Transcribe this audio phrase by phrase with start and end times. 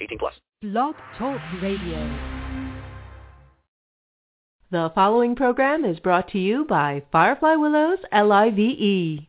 [0.00, 0.34] 18 plus.
[0.62, 2.36] Blog Talk Radio.
[4.70, 9.26] The following program is brought to you by Firefly Willows LIVE.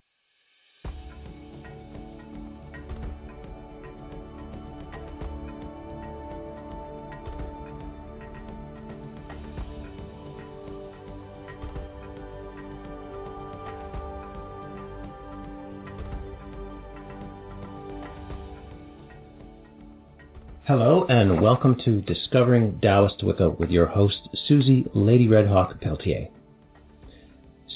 [20.67, 26.27] Hello and welcome to Discovering Taoist Wicca with your host, Suzy Lady Red Hawk Peltier.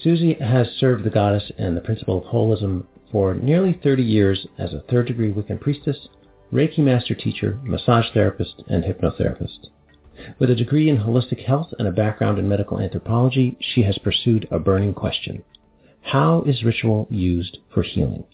[0.04, 4.74] Suzy has served the goddess and the principle of holism for nearly 30 years as
[4.74, 6.10] a third degree Wiccan priestess,
[6.52, 9.68] Reiki master teacher, massage therapist, and hypnotherapist.
[10.38, 14.50] With a degree in holistic health and a background in medical anthropology, she has pursued
[14.52, 15.46] a burning question.
[16.02, 18.26] How is ritual used for healing?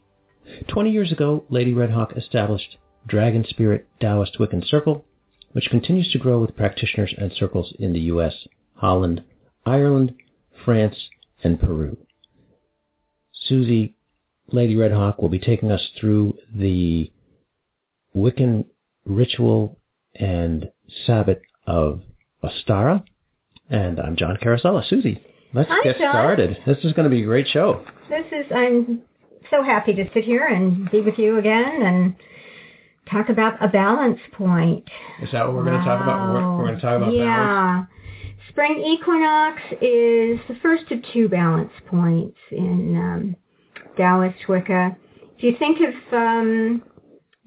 [0.68, 5.06] 20 years ago, Lady Red Hawk established Dragon Spirit Taoist Wiccan Circle,
[5.54, 8.34] which continues to grow with practitioners and circles in the US,
[8.76, 9.24] Holland,
[9.66, 10.14] Ireland,
[10.66, 10.96] France,
[11.44, 11.98] and Peru.
[13.48, 13.94] Suzy,
[14.52, 17.12] Lady Red Hawk, will be taking us through the
[18.16, 18.66] Wiccan
[19.06, 19.78] ritual
[20.16, 20.70] and
[21.06, 22.02] Sabbat of
[22.44, 23.04] Ostara.
[23.70, 24.88] And I'm John Carosella.
[24.88, 25.22] Suzy,
[25.54, 26.12] let's Hi, get John.
[26.12, 26.58] started.
[26.66, 27.86] This is going to be a great show.
[28.10, 29.02] This is, I'm
[29.50, 32.16] so happy to sit here and be with you again and
[33.10, 34.88] talk about a balance point.
[35.22, 36.34] Is that what we're going to talk about?
[36.34, 37.26] We're, we're going to talk about yeah.
[37.26, 37.88] balance?
[38.50, 43.36] Spring equinox is the first of two balance points in um,
[43.98, 44.96] Taoist Wicca.
[45.38, 46.84] If you think of, um,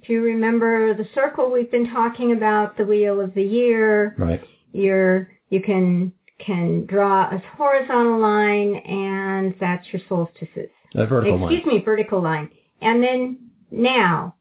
[0.03, 4.41] if you remember the circle we've been talking about, the wheel of the year, Right.
[4.73, 6.13] you're, you can
[6.45, 10.71] can draw a horizontal line and that's your solstices.
[10.95, 11.53] A vertical line.
[11.53, 12.51] Excuse me, vertical line.
[12.81, 14.35] And then now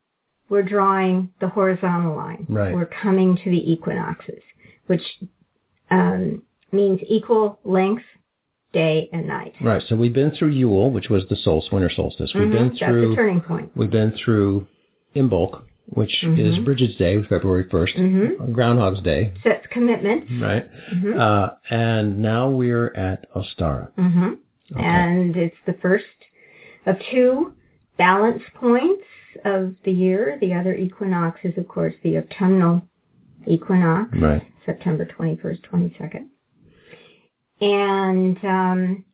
[0.50, 2.46] we're drawing the horizontal line.
[2.50, 2.74] Right.
[2.74, 4.42] We're coming to the equinoxes,
[4.88, 5.02] which
[5.92, 8.04] um, means equal length,
[8.74, 9.54] day and night.
[9.62, 9.82] Right.
[9.88, 12.32] So we've been through Yule, which was the solstice, winter solstice.
[12.36, 13.72] We've been That's through the turning point.
[13.76, 14.68] we've been through
[15.16, 16.66] Imbolc, which is Mhm.
[16.66, 18.54] Bridget's Day, February 1st, Mhm.
[18.54, 20.26] Groundhog's Day, Sets commitment.
[20.40, 20.68] right?
[20.94, 21.18] Mhm.
[21.20, 23.90] Uh, and now we're at Ostara.
[23.96, 24.34] hmm
[24.72, 24.84] Okay.
[24.86, 26.06] And it's the first
[26.86, 27.54] of two
[27.98, 29.04] balance points
[29.46, 30.38] of the year.
[30.42, 32.82] The other equinox is, of course, the autumnal
[33.48, 34.42] equinox, Right.
[34.66, 36.28] September 21st, 22nd.
[37.62, 39.06] And um,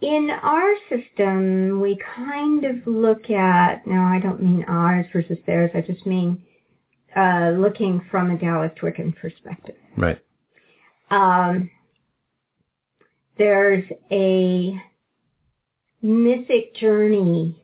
[0.00, 5.70] in our system, we kind of look at, now I don't mean ours versus theirs,
[5.74, 6.42] I just mean
[7.16, 9.76] uh, looking from a Taoist Wiccan perspective.
[9.96, 10.18] Right.
[11.10, 11.70] Um,
[13.36, 14.80] there's a
[16.02, 17.59] mythic journey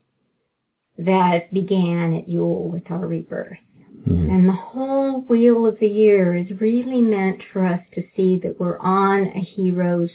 [0.98, 3.58] that began at Yule with our rebirth.
[4.06, 4.30] Mhm.
[4.30, 8.58] And the whole wheel of the year is really meant for us to see that
[8.60, 10.10] we're on a hero's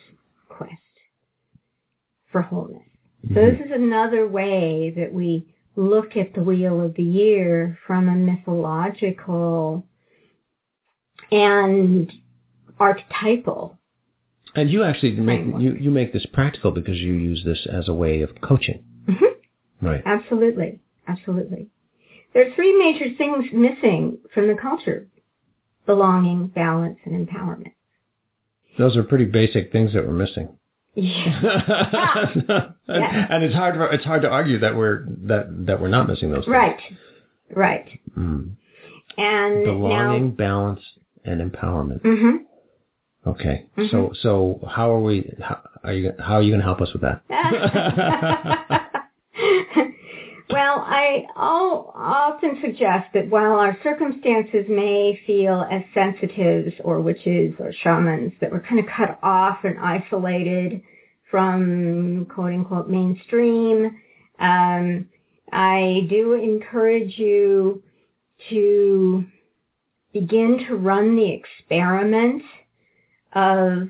[0.47, 0.71] quest
[2.27, 2.83] for wholeness.
[3.33, 8.09] So this is another way that we look at the wheel of the year from
[8.09, 9.83] a mythological
[11.31, 12.11] and
[12.79, 13.77] archetypal
[14.55, 17.93] And you actually make you, you make this practical because you use this as a
[17.93, 18.83] way of coaching.
[19.07, 19.35] Mhm.
[19.81, 20.01] Right.
[20.05, 20.79] Absolutely.
[21.07, 21.67] Absolutely.
[22.33, 25.07] There are three major things missing from the culture.
[25.85, 27.71] Belonging, balance, and empowerment.
[28.77, 30.49] Those are pretty basic things that we're missing.
[30.93, 32.31] Yeah.
[32.35, 32.45] and,
[32.87, 33.27] Yeah.
[33.29, 36.45] and it's hard it's hard to argue that we're that that we're not missing those
[36.45, 36.53] things.
[36.53, 36.79] right.
[37.55, 37.99] Right.
[38.17, 38.51] Mm.
[39.17, 40.81] And Belonging, balance,
[41.25, 42.03] and empowerment.
[42.03, 42.37] now, hmm
[43.27, 43.66] Okay.
[43.77, 43.89] Mhm.
[43.91, 45.34] So so how are we?
[45.41, 46.13] How are you?
[46.19, 47.22] How are you going to help us with that?
[50.50, 57.53] well, I I'll often suggest that while our circumstances may feel as sensitives or witches
[57.59, 60.82] or shamans that we're kind of cut off and isolated
[61.29, 63.97] from quote unquote mainstream,
[64.40, 65.08] um,
[65.52, 67.84] I do encourage you
[68.50, 69.26] to
[70.14, 72.44] begin to run the experiment
[73.34, 73.90] of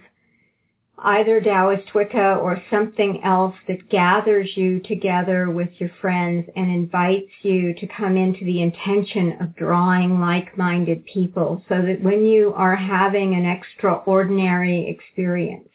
[1.03, 7.31] either Taoist Wicca or something else that gathers you together with your friends and invites
[7.41, 12.75] you to come into the intention of drawing like-minded people so that when you are
[12.75, 15.67] having an extraordinary experience,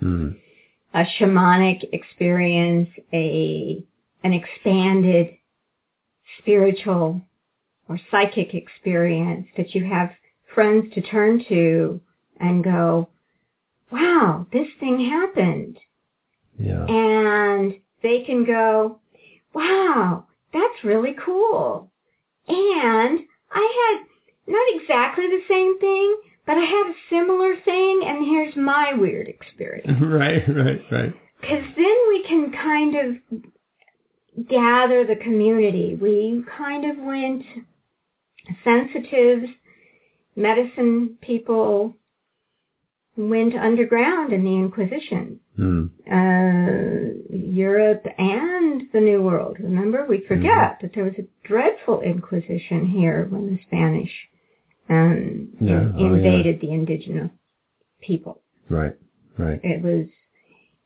[0.00, 0.32] Hmm.
[0.94, 3.82] a shamanic experience, a
[4.22, 5.36] an expanded
[6.38, 7.20] spiritual
[7.88, 10.10] or psychic experience that you have
[10.54, 12.00] friends to turn to
[12.40, 13.08] and go,
[13.90, 15.78] wow, this thing happened.
[16.58, 16.84] Yeah.
[16.86, 19.00] And they can go,
[19.54, 21.90] wow, that's really cool.
[22.48, 23.20] And
[23.52, 28.56] I had not exactly the same thing, but I had a similar thing and here's
[28.56, 29.88] my weird experience.
[30.02, 31.14] right, right, right.
[31.40, 35.94] Because then we can kind of gather the community.
[35.94, 37.44] We kind of went
[38.64, 39.48] sensitives,
[40.34, 41.94] medicine people
[43.18, 45.40] went underground in the Inquisition.
[45.56, 45.86] Hmm.
[46.10, 49.56] Uh, Europe and the New World.
[49.58, 54.10] Remember, we forget that there was a dreadful Inquisition here when the Spanish
[54.88, 56.06] um, Yeah, oh, yeah.
[56.14, 57.30] invaded the indigenous
[58.00, 58.94] people Right,
[59.36, 59.60] right.
[59.64, 60.06] it was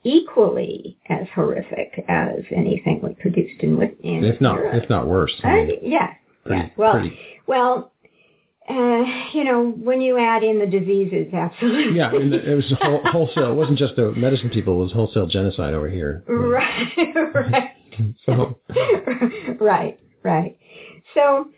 [0.04, 4.82] equally as horrific as anything we produced in, in If not, Europe.
[4.82, 5.32] if not worse.
[5.44, 6.14] I Uh, mean, yeah,
[6.44, 6.68] pretty, yeah.
[6.76, 7.18] Well, pretty.
[7.46, 7.91] well,
[8.68, 11.96] uh, you know, when you add in the diseases, absolutely.
[11.96, 13.50] Yeah, I mean, it was whole, wholesale.
[13.52, 14.80] It wasn't just the medicine people.
[14.80, 16.22] It was wholesale genocide over here.
[16.28, 16.92] right,
[17.34, 17.70] right.
[18.24, 18.58] So,
[19.60, 20.56] right, right.
[21.14, 21.48] So,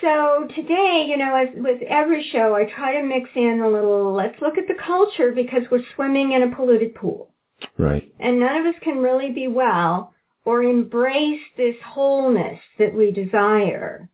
[0.00, 4.12] so today, you know, as with every show, I try to mix in a little.
[4.14, 7.30] Let's look at the culture because we're swimming in a polluted pool.
[7.76, 8.10] right.
[8.20, 10.14] And none of us can really be well
[10.44, 14.08] or embrace this wholeness that we desire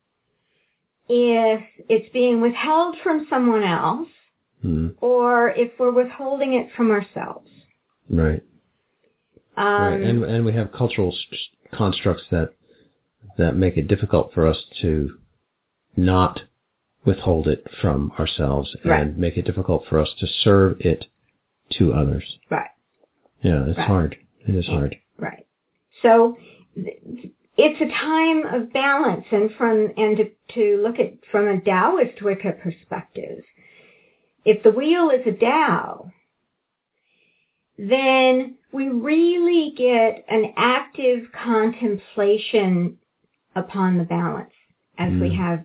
[1.08, 4.08] if it's being withheld from someone else
[4.62, 4.88] Hmm.
[5.02, 7.50] or if we're withholding it from ourselves.
[8.08, 8.42] Right.
[9.56, 10.00] Um, right.
[10.00, 11.14] And and we have cultural
[11.72, 12.50] constructs that
[13.36, 15.18] that make it difficult for us to
[15.96, 16.42] not
[17.04, 19.16] withhold it from ourselves and Right.
[19.16, 21.06] make it difficult for us to serve it
[21.70, 22.38] to others.
[22.50, 22.70] right,
[23.42, 23.86] Yeah, it's Right.
[23.86, 24.16] hard.
[24.46, 24.96] It is hard.
[25.18, 25.46] right.
[26.02, 26.36] So
[26.74, 27.00] th-
[27.56, 32.20] it's a time of balance and from, and to, to look at from a Taoist
[32.22, 33.42] Wicca perspective,
[34.44, 36.10] if the wheel is a Tao,
[37.78, 42.98] then we really get an active contemplation
[43.56, 44.52] upon the balance
[44.98, 45.36] as we Mm.
[45.36, 45.64] have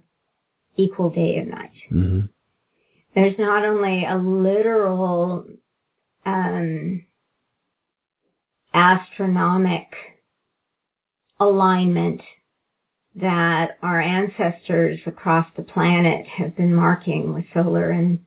[0.78, 1.72] equal day and night.
[1.90, 2.22] hmm
[3.16, 5.46] There's not only a literal
[6.26, 7.04] um,
[8.74, 9.88] astronomic
[11.40, 12.22] alignment
[13.16, 18.20] that our ancestors across the planet have been marking with solar and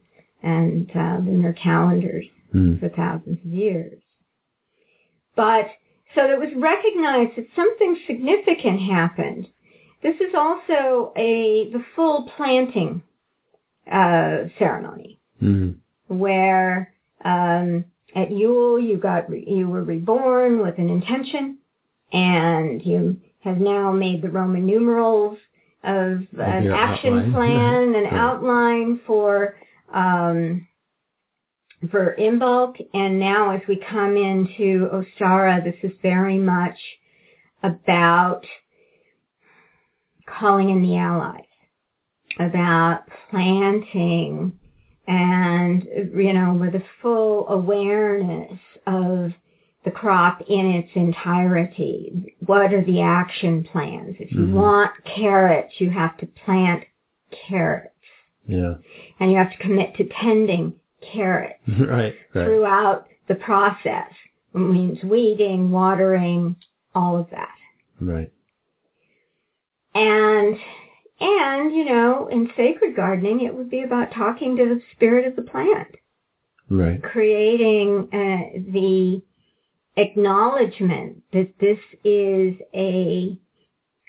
[0.43, 2.81] and uh, lunar calendars Mm.
[2.81, 3.99] for thousands of years.
[5.35, 5.69] But
[6.15, 9.49] so it was recognized that something significant happened.
[10.03, 13.03] This is also a the full planting
[13.91, 15.77] uh, ceremony Mm.
[16.09, 16.93] where
[17.25, 21.57] um, at Yule you got you were reborn with an intention,
[22.13, 25.39] and you have now made the Roman numerals
[25.85, 27.33] of an action outline.
[27.33, 29.57] plan, an outline for
[29.93, 30.67] um,
[31.91, 36.79] for Imbolc, and now as we come into Ostara, this is very much
[37.63, 38.43] about
[40.27, 41.43] calling in the allies,
[42.39, 43.01] about
[43.31, 44.59] planting
[45.07, 49.33] and, you know, with a full awareness of
[49.85, 52.35] the crop in its entirety.
[52.47, 54.17] What are the action plans?
[54.21, 54.53] If you Mhm.
[54.53, 56.85] want carrots, you have to plant
[57.31, 57.89] carrots.
[58.47, 58.75] Yeah.
[59.19, 62.15] And you have to commit to tending carrots right.
[62.35, 62.45] Right.
[62.45, 64.13] throughout the process.
[64.55, 66.57] It means weeding, watering,
[66.95, 67.55] all of that.
[68.01, 68.31] Right.
[69.95, 70.57] And
[71.21, 75.37] and you know, in sacred gardening, it would be about talking to the spirit of
[75.37, 75.89] the plant,
[76.69, 77.01] Right.
[77.03, 79.23] creating uh, the
[79.97, 83.37] acknowledgement that this is a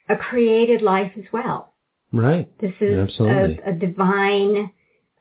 [0.10, 1.74] a created life as well.
[2.12, 2.48] Right.
[2.60, 3.60] This is Absolutely.
[3.66, 4.72] a, a divine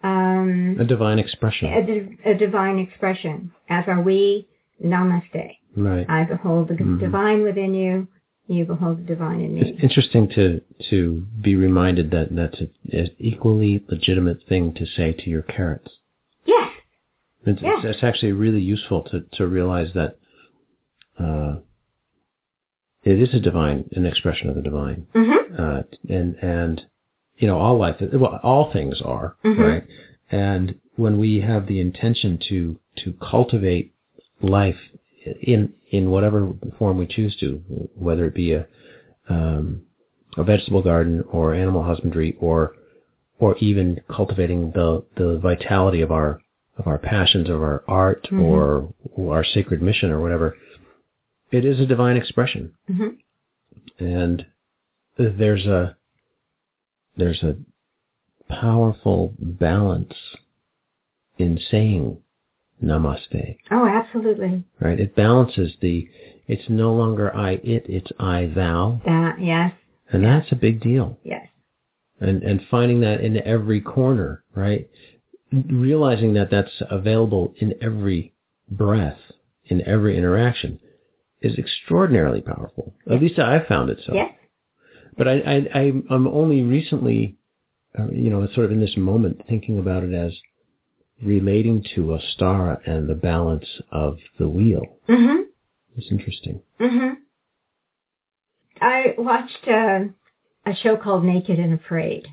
[0.04, 2.18] um, A divine expression.
[2.24, 4.48] a, a divine expression, as are we.
[4.84, 5.56] Namaste.
[5.76, 6.04] right.
[6.08, 6.98] I behold the Mhm.
[6.98, 8.08] divine within you.
[8.48, 9.60] You behold the divine in me.
[9.60, 15.12] It's interesting to to be reminded that that's a, an equally legitimate thing to say
[15.12, 15.92] to your carrots.
[16.44, 16.68] Yes.
[17.46, 17.80] It's, Yeah.
[17.84, 20.16] it's actually really useful to, to realize that
[21.18, 21.56] uh,
[23.04, 26.86] it is a divine, an expression of the divine, hmm uh, and and
[27.36, 29.58] you know all life, well, all things are Mhm.
[29.58, 29.84] right.
[30.30, 33.92] And when we have the intention to to cultivate
[34.40, 34.78] life
[35.42, 37.60] in in whatever form we choose to,
[37.96, 38.66] whether it be a
[39.28, 39.82] um,
[40.36, 42.74] a vegetable garden or animal husbandry or
[43.38, 46.40] or even cultivating the the vitality of our
[46.78, 48.40] of our passions of our art Mhm.
[48.40, 50.56] or, or our sacred mission or whatever.
[51.52, 53.08] It is a divine expression, hmm
[53.98, 54.46] and
[55.18, 55.96] there's a
[57.16, 57.56] there's a
[58.48, 60.14] powerful balance
[61.38, 62.18] in saying
[62.82, 64.64] namaste Oh, absolutely.
[64.80, 64.98] right?
[64.98, 66.08] It balances the,
[66.48, 69.00] it's no longer I, it, it's I, thou.
[69.04, 69.72] That, yes,
[70.10, 71.18] And that's a big deal.
[71.22, 71.46] yes.
[72.20, 74.88] And, and finding that in every corner, right?
[75.52, 78.32] Realizing that that's available in every
[78.70, 79.18] breath,
[79.66, 80.78] in every interaction
[81.42, 82.94] is extraordinarily powerful.
[83.10, 84.14] At least I've found it so.
[84.14, 84.32] Yes.
[85.16, 87.36] But I, I, I, I'm only recently,
[87.98, 90.32] uh, you know, sort of in this moment thinking about it as
[91.22, 94.98] relating to a star and the balance of the wheel.
[95.08, 95.42] Mm-hmm.
[95.96, 96.62] It's interesting.
[96.80, 97.14] Mm-hmm.
[98.80, 100.00] I watched uh,
[100.66, 102.26] a show called Naked and Afraid.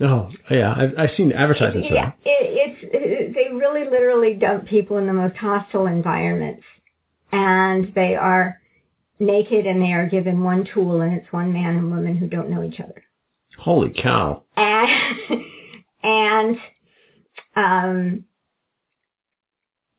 [0.00, 2.28] Oh, yeah, I've, I've seen advertisements of Yeah, it.
[2.28, 6.62] it, it's it, they really literally dump people in the most hostile environments,
[7.32, 8.60] and they are
[9.18, 12.50] naked and they are given one tool, and it's one man and woman who don't
[12.50, 13.02] know each other,
[13.58, 14.42] Holy cow.
[14.56, 14.90] and
[16.02, 16.56] and
[17.56, 18.24] um,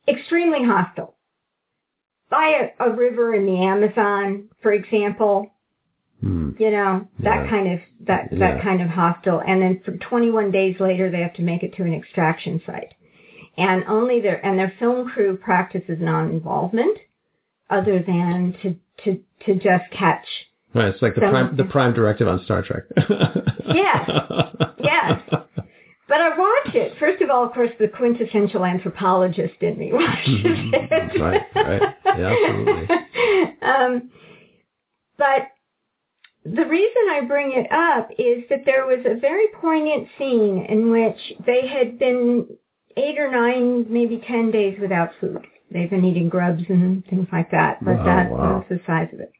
[0.08, 1.16] extremely hostile.
[2.30, 5.50] By a, a river in the Amazon, for example,
[6.20, 6.52] Hmm.
[6.58, 7.50] you know that Yeah.
[7.50, 8.38] kind of that Yeah.
[8.38, 11.74] that kind of hostile and then for 21 days later they have to make it
[11.74, 12.94] to an extraction site
[13.58, 16.96] and only their and their film crew practices non-involvement
[17.70, 20.26] other than to to to just catch
[20.74, 22.84] Right, it's like the prime the prime directive on Star Trek.
[23.66, 24.08] Yes.
[24.82, 25.22] Yes.
[25.30, 26.98] but I watch it.
[26.98, 31.20] First of all, of course, the quintessential anthropologist in me watches it.
[31.20, 31.82] Right, right.
[32.04, 32.96] Yeah, absolutely.
[33.62, 34.10] um,
[35.16, 35.48] but
[36.44, 40.90] the reason I bring it up is that there was a very poignant scene in
[40.90, 42.46] which they had been
[42.98, 45.46] eight or nine, maybe ten days without food.
[45.74, 48.38] They've been eating grubs and things like that, but oh, Wow, that wow.
[48.58, 49.32] was the size of it.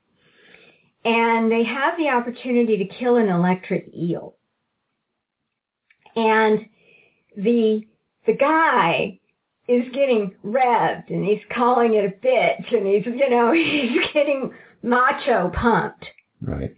[1.06, 4.34] And they have the opportunity to kill an electric eel.
[6.16, 6.66] And
[7.36, 7.82] the
[8.26, 9.20] the guy
[9.68, 14.52] is getting revved and he's calling it a bitch and he's you know he's getting
[14.82, 16.04] macho pumped
[16.40, 16.74] Right.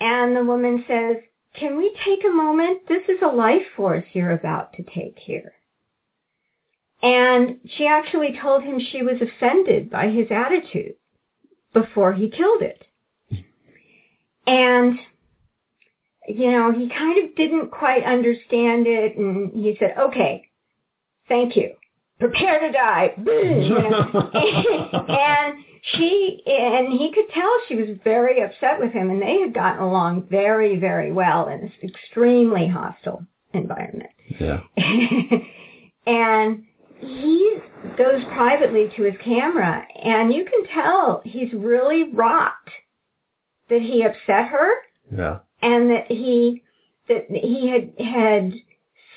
[0.00, 1.16] and the woman says
[1.58, 5.52] can we take a moment this is a life force you're about to take here
[7.02, 10.94] and she actually told him she was offended by his attitude
[11.72, 12.84] before he killed it.
[14.46, 14.98] And
[16.28, 20.44] you know he kind of didn't quite understand it and he said okay
[21.28, 21.74] thank you.
[22.18, 23.14] Prepare to die.
[25.08, 25.64] And
[25.94, 29.82] she and he could tell she was very upset with him and they had gotten
[29.82, 33.24] along very very well in this extremely hostile
[33.54, 34.10] environment.
[34.38, 34.60] Yeah.
[36.06, 36.64] and
[37.00, 37.58] he
[37.96, 42.70] goes privately to his camera and you can tell he's really rocked
[43.70, 44.70] that he upset her
[45.10, 45.38] Yeah.
[45.62, 46.62] and that he
[47.08, 48.52] that he had had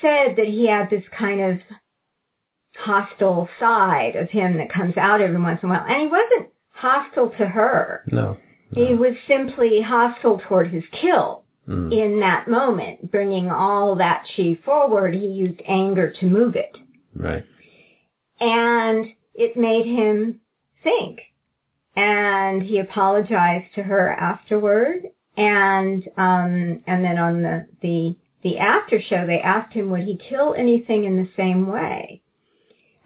[0.00, 1.58] said that he had this kind of
[2.76, 6.48] hostile side of him that comes out every once in a while and he wasn't
[6.70, 8.36] hostile to her No.
[8.74, 11.92] he was simply hostile toward his kill Mm.
[11.92, 16.76] in that moment bringing all that she forward he used anger to move it
[17.14, 17.44] Right.
[18.42, 20.40] And it made him
[20.82, 21.20] think.
[21.94, 25.04] And he apologized to her afterward.
[25.36, 30.16] And um, and then on the, the the after show, they asked him would he
[30.16, 32.20] kill anything in the same way,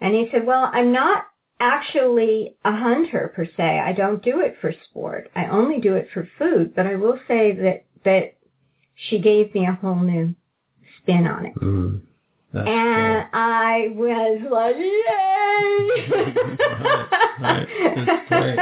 [0.01, 1.23] and he said, "Well, I'm not
[1.57, 3.79] actually a hunter per se.
[3.79, 5.31] I don't do it for sport.
[5.37, 6.75] I only do it for food.
[6.75, 8.35] But I will say that that
[8.95, 10.35] she gave me a whole new
[11.01, 12.01] spin on it." Mm.
[12.57, 16.37] That's and I was like, yay!
[17.39, 17.67] Right,
[18.31, 18.59] right.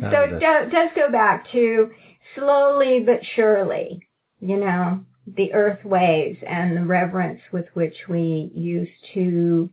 [0.00, 1.90] So it do- does go back to
[2.34, 4.06] slowly but surely,
[4.40, 5.00] you know,
[5.36, 9.68] the earth ways and the reverence with which we used to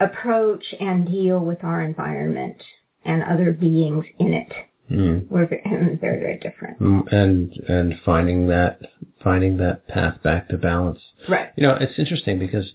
[0.00, 2.62] approach and deal with our environment
[3.04, 4.52] and other beings in it.
[4.90, 5.28] Mm.
[5.28, 6.78] We're very, very different.
[6.80, 8.80] Mm, And and finding that
[9.24, 11.00] finding that path back to balance.
[11.28, 11.48] Right.
[11.56, 12.70] You know, it's interesting because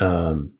[0.00, 0.52] um,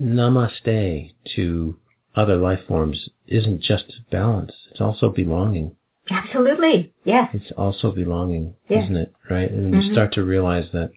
[0.00, 1.76] namaste to
[2.16, 5.76] other life forms isn't just balance; it's also belonging.
[6.10, 6.92] Absolutely.
[7.04, 7.30] Yes.
[7.32, 8.82] It's also belonging, Yeah.
[8.84, 9.12] isn't it?
[9.30, 9.50] Right?
[9.50, 9.92] And you Mhm.
[9.92, 10.90] start to realize that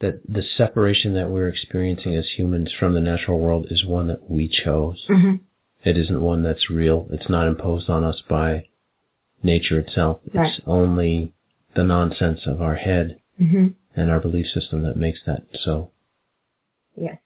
[0.00, 4.30] that the separation that we're experiencing as humans from the natural world is one that
[4.30, 5.04] we chose.
[5.06, 5.34] hmm
[5.84, 7.06] It isn't one that's real.
[7.10, 8.66] It's not imposed on us by
[9.42, 10.20] nature itself.
[10.32, 11.32] It's only
[11.74, 15.90] the nonsense of our head hmm and our belief system that makes that so.
[16.96, 17.18] Yes.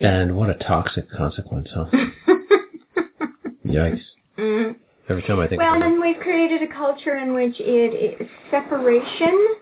[0.00, 1.86] And what a toxic consequence, huh?
[3.66, 4.02] Yikes.
[4.36, 4.76] Mm.
[5.08, 9.56] Every time I think Well, and we've created a culture in which it is separation.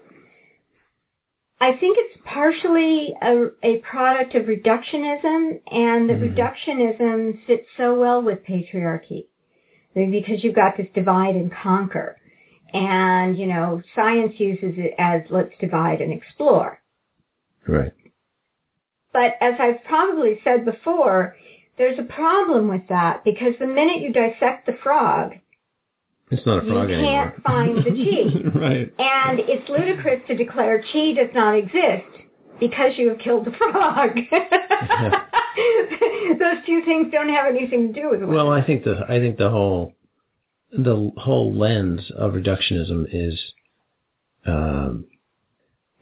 [1.61, 6.35] I think it's partially a, a product of reductionism, and the Mhm.
[6.35, 9.27] reductionism fits so well with patriarchy
[9.97, 12.17] because you've got this divide and conquer.
[12.73, 16.79] And, you know, science uses it as let's divide and explore.
[17.67, 17.93] Right.
[19.13, 21.37] But as I've probably said before,
[21.79, 25.33] there's a problem with that because the minute you dissect the frog,
[26.31, 27.31] It's not a You frog anymore.
[27.33, 27.91] can't find the
[28.53, 28.59] chi.
[28.59, 28.95] right.
[28.99, 32.05] And it's ludicrous to declare chi does not exist
[32.61, 34.19] because you have killed the frog.
[36.39, 38.51] Those two things don't have anything to do with one Well.
[38.51, 39.93] I think the I think the whole
[40.73, 43.41] the whole lens of reductionism is
[44.47, 45.07] um,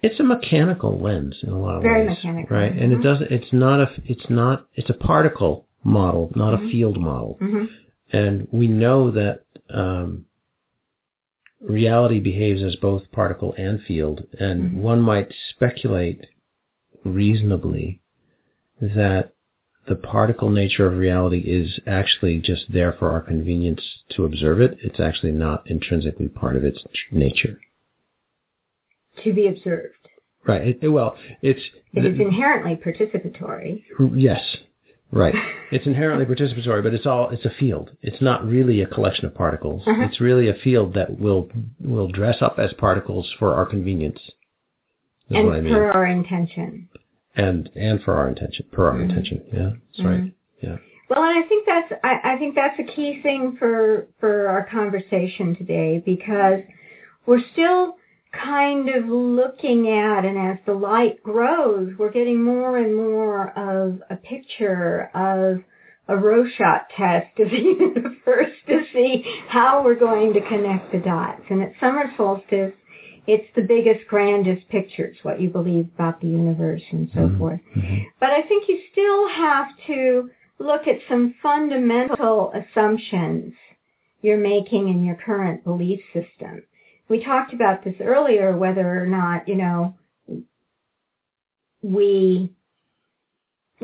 [0.02, 2.73] it's a mechanical lens in a lot of Very ways, mechanical, right?
[2.73, 3.02] And it mhm.
[3.02, 3.30] doesn't.
[3.30, 3.90] It's not a.
[4.04, 4.66] It's not.
[4.75, 6.66] It's a particle model, not Mhm.
[6.68, 7.38] a field model.
[7.40, 7.68] Mhm.
[8.12, 10.26] And we know that um,
[11.61, 14.75] reality behaves as both particle and field, and Mhm.
[14.82, 16.26] one might speculate
[17.04, 18.00] reasonably
[18.80, 19.33] that
[19.86, 24.78] the particle nature of reality is actually just there for our convenience to observe it.
[24.82, 27.58] It's actually not intrinsically part of its tr- nature.
[29.22, 29.94] To be observed.
[30.46, 30.78] Right.
[30.82, 31.60] It, well, it's
[31.92, 33.82] It is inherently participatory.
[34.14, 34.56] yes,
[35.12, 35.34] right.
[35.72, 37.90] It's inherently participatory, but it's all it's a field.
[38.00, 39.82] It's not really a collection of particles.
[39.86, 40.02] Uh-huh.
[40.04, 41.48] It's really a field that will
[41.80, 44.20] will dress up as particles for our convenience.
[45.30, 45.72] And I mean.
[45.72, 46.88] per our intention.
[47.36, 49.02] And and for our intention, per our Mhm.
[49.08, 49.42] intention.
[49.52, 50.10] Yeah, that's Mhm.
[50.10, 50.32] right.
[50.60, 50.76] Yeah.
[51.10, 54.64] Well, and I think that's I, I think that's a key thing for for our
[54.64, 56.60] conversation today because
[57.26, 57.96] we're still
[58.32, 64.02] kind of looking at, and as the light grows, we're getting more and more of
[64.11, 65.62] a picture of
[66.09, 71.42] a Rorschach test of the universe to see how we're going to connect the dots.
[71.48, 72.72] And at summer solstice,
[73.26, 77.38] it's the biggest, grandest pictures, what you believe about the universe and so Mhm.
[77.38, 77.60] forth.
[77.74, 78.06] Mhm.
[78.20, 83.54] But I think you still have to look at some fundamental assumptions
[84.22, 86.62] you're making in your current belief system.
[87.08, 89.94] We talked about this earlier, whether or not, you know,
[91.82, 92.50] we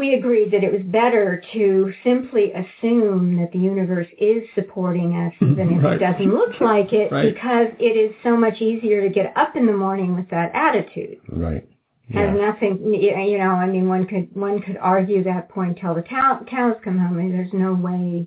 [0.01, 5.33] we agreed that it was better to simply assume that the universe is supporting us
[5.41, 5.53] mm-hmm.
[5.53, 5.97] even if Right.
[5.97, 7.33] it doesn't look like it Right.
[7.35, 11.19] because it is so much easier to get up in the morning with that attitude
[11.29, 11.65] Right.
[12.19, 12.47] has Yeah.
[12.47, 16.41] nothing you know i mean one could one could argue that point till the cow,
[16.49, 18.27] cows come home and there's no way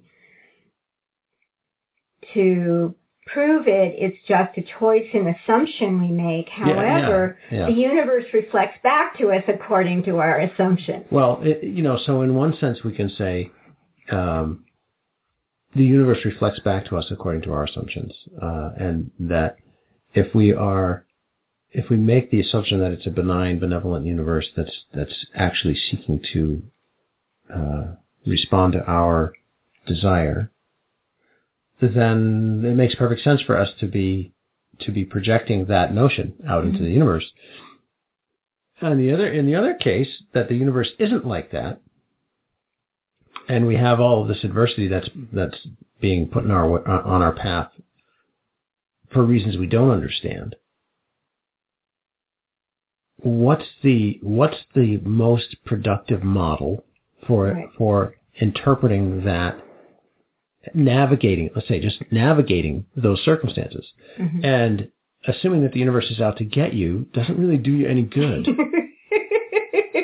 [2.33, 7.65] to prove it it's just a choice and assumption we make Yeah, yeah, however yeah.
[7.67, 12.21] the universe reflects back to us according to our assumption Well, it, you know, so
[12.21, 13.51] in one sense we can say
[14.11, 14.65] um,
[15.75, 19.57] the universe reflects back to us according to our assumptions, uh, and that
[20.13, 21.05] if we are,
[21.71, 26.21] if we make the assumption that it's a benign, benevolent universe that's that's actually seeking
[26.33, 26.61] to
[27.53, 27.95] uh,
[28.27, 29.33] respond to our
[29.87, 30.51] desire,
[31.81, 34.31] then it makes perfect sense for us to be
[34.79, 36.93] to be projecting that notion out into the mm-hmm.
[36.93, 37.25] universe.
[38.81, 41.79] And the other, in the other case, that the universe isn't like that,
[43.47, 45.57] and we have all of this adversity that's that's
[46.01, 47.69] being put in our on our path
[49.11, 50.55] for reasons we don't understand.
[53.17, 56.83] What's the what's the most productive model
[57.25, 57.69] for Right.
[57.77, 59.62] for interpreting that,
[60.73, 63.85] navigating, let's say, just navigating those circumstances,
[64.19, 64.43] Mhm.
[64.45, 64.87] and
[65.27, 68.47] assuming that the universe is out to get you doesn't really do you any good.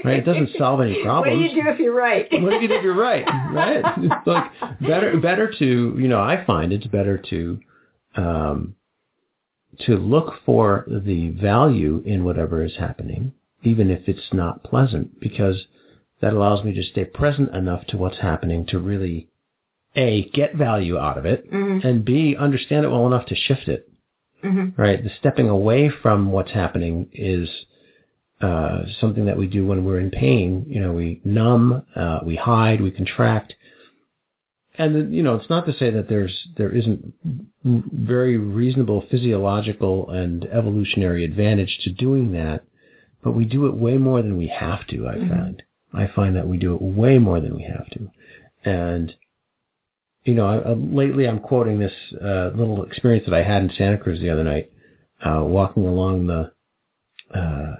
[0.01, 0.19] Right?
[0.19, 1.37] It doesn't solve any problems.
[1.41, 3.25] what do you do if you're right what do you do if you're right?
[3.51, 3.83] Right?
[3.97, 5.65] It's like better better to
[5.99, 7.59] you know, I find it's better to
[8.15, 8.75] um
[9.81, 15.65] to look for the value in whatever is happening, even if it's not pleasant, because
[16.21, 19.27] that allows me to stay present enough to what's happening to really
[19.99, 21.83] A, get value out of it, Mhm.
[21.83, 23.89] and B, understand it well enough to shift it
[24.43, 24.73] Mhm.
[24.77, 25.03] right?
[25.03, 27.49] The stepping away from what's happening is
[28.41, 30.65] uh, something that we do when we're in pain.
[30.65, 33.53] You know, we numb, uh, we hide, we contract,
[34.77, 37.13] and then, you know, it's not to say that there's there isn't
[37.65, 42.63] very reasonable physiological and evolutionary advantage to doing that,
[43.21, 45.05] but we do it way more than we have to.
[45.05, 45.29] I Mhm.
[45.29, 48.09] find I find that we do it way more than we have to,
[48.63, 49.13] and
[50.29, 53.71] you know, I, uh, lately I'm quoting this uh, little experience that I had in
[53.75, 54.71] Santa Cruz the other night,
[55.25, 56.51] uh, walking along the
[57.37, 57.75] uh,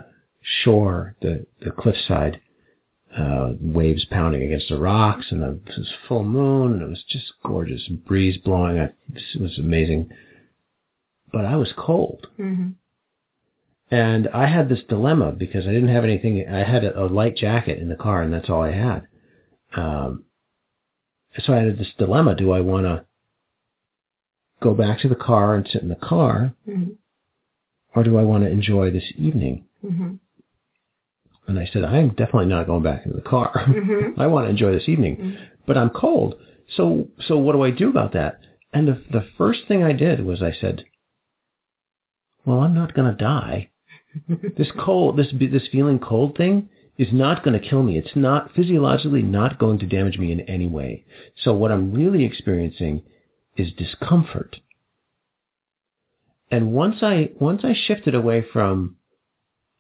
[0.64, 2.42] shore, the the cliffside,
[3.18, 7.04] uh, waves pounding against the rocks, and the, it was full moon, and it was
[7.08, 8.78] just gorgeous, breeze blowing.
[8.78, 8.96] It
[9.40, 10.10] was amazing,
[11.32, 12.28] but I was cold.
[12.38, 12.70] hmm
[13.92, 16.48] And I had this dilemma because I didn't have anything.
[16.50, 19.08] I had a, a light jacket in the car, and that's all I had.
[19.76, 20.26] Um,
[21.38, 23.06] so I had this dilemma: Do I want to
[24.62, 26.90] go back to the car and sit in the car, hmm
[27.96, 29.66] or do I want to enjoy this evening?
[29.82, 30.16] hmm
[31.48, 33.52] And I said, I'm definitely not going back into the car.
[33.66, 35.38] hmm I want to enjoy this evening, Mhm.
[35.66, 36.36] but I'm cold.
[36.76, 38.42] So, so what do I do about that?
[38.74, 40.84] And the the first thing I did was I said,
[42.46, 43.70] well, I'm not going to die.
[44.58, 47.98] this cold, this this feeling cold thing is not going to kill me.
[47.98, 51.06] It's not physiologically not going to damage me in any way.
[51.42, 53.04] So what I'm really experiencing
[53.56, 54.58] is discomfort.
[56.52, 58.98] And once I once I shifted away from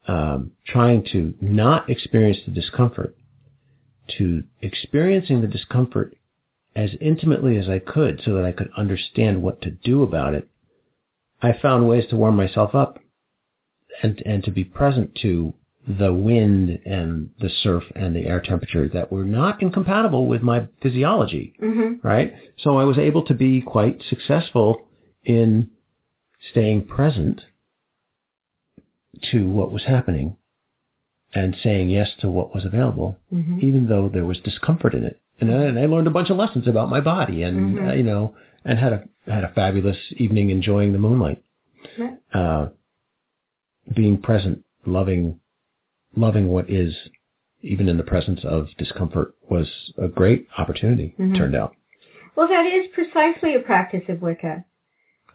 [0.08, 3.15] um, trying to not experience the discomfort
[4.17, 6.15] to experiencing the discomfort
[6.73, 10.47] as intimately as I could so that I could understand what to do about it,
[11.41, 12.99] I found ways to warm myself up
[14.01, 15.53] and, and to be present to
[15.97, 20.67] the wind and the surf and the air temperature that were not incompatible with my
[20.84, 22.34] physiology, hmm right?
[22.60, 24.88] So I was able to be quite successful
[25.23, 25.69] in
[26.52, 27.41] staying present
[29.32, 30.38] to what was happening
[31.34, 35.19] and saying yes to what was available, hmm even though there was discomfort in it.
[35.41, 37.89] And, I- and I learned a bunch of lessons about my body, and Mhm.
[37.89, 41.41] uh, you know, and had a had a fabulous evening enjoying the moonlight,
[42.34, 42.67] uh,
[43.95, 45.39] being present, loving,
[46.15, 46.95] loving what is,
[47.62, 49.67] even in the presence of discomfort, was
[49.98, 51.13] a great opportunity.
[51.19, 51.36] Mhm.
[51.38, 51.76] Turned out.
[52.36, 54.63] Well, that is precisely a practice of Wicca.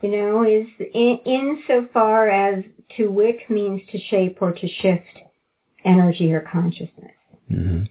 [0.02, 2.64] You know, is in, insofar as
[2.96, 5.20] to wick means to shape or to shift
[5.84, 7.12] energy or consciousness.
[7.48, 7.84] hmm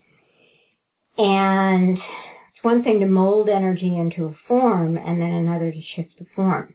[1.18, 6.18] And it's one thing to mold energy into a form and then another to shift
[6.20, 6.74] the form.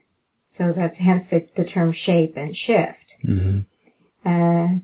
[0.57, 2.99] So that's hence the, the term shape and shift.
[3.23, 3.59] hmm
[4.25, 4.79] Uh,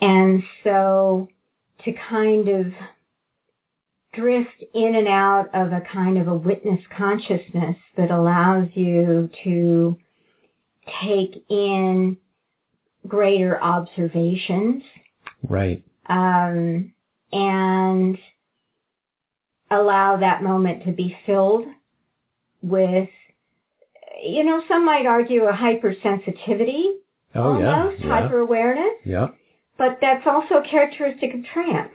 [0.00, 1.28] and so
[1.84, 2.66] to kind of
[4.12, 9.96] drift in and out of a kind of a witness consciousness that allows you to
[11.02, 12.16] take in
[13.06, 14.82] greater observations
[15.48, 15.82] Right.
[16.08, 16.92] um,
[17.32, 18.18] and
[19.70, 21.66] allow that moment to be filled
[22.62, 23.08] with,
[24.22, 26.94] you know, some might argue a hypersensitivity,
[27.34, 27.82] Oh yeah.
[27.82, 28.08] almost Yeah.
[28.08, 29.28] hyper-awareness, yeah.
[29.80, 31.90] But that's also characteristic of trance.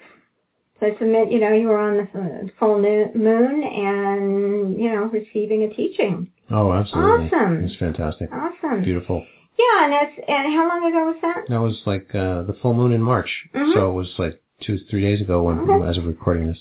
[0.79, 5.03] So I submit, you know, you were on the uh, full moon and, you know,
[5.05, 6.27] receiving a teaching.
[6.49, 7.27] Oh, absolutely.
[7.27, 7.59] Awesome.
[7.59, 8.29] It was fantastic.
[8.33, 8.83] Awesome.
[8.83, 9.23] Beautiful.
[9.57, 11.43] Yeah, and that's, and how long ago was that?
[11.47, 13.73] That was like uh, the full moon in March, Mhm.
[13.73, 15.87] so it was like two, three days ago when Okay.
[15.87, 16.59] as of recording this.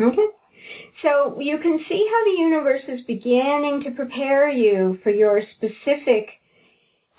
[0.00, 0.26] Okay.
[1.02, 6.30] So you can see how the universe is beginning to prepare you for your specific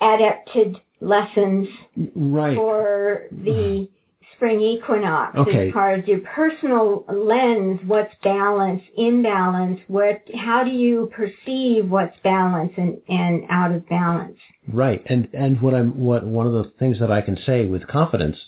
[0.00, 1.68] adapted lessons
[2.14, 2.56] Right.
[2.56, 3.88] for the
[4.34, 5.68] spring equinox Okay.
[5.68, 12.18] as far as your personal lens, what's balance, imbalance, what how do you perceive what's
[12.20, 14.38] balance and, and out of balance?
[14.72, 15.02] Right.
[15.06, 18.38] And and what I'm what one of the things that I can say with confidence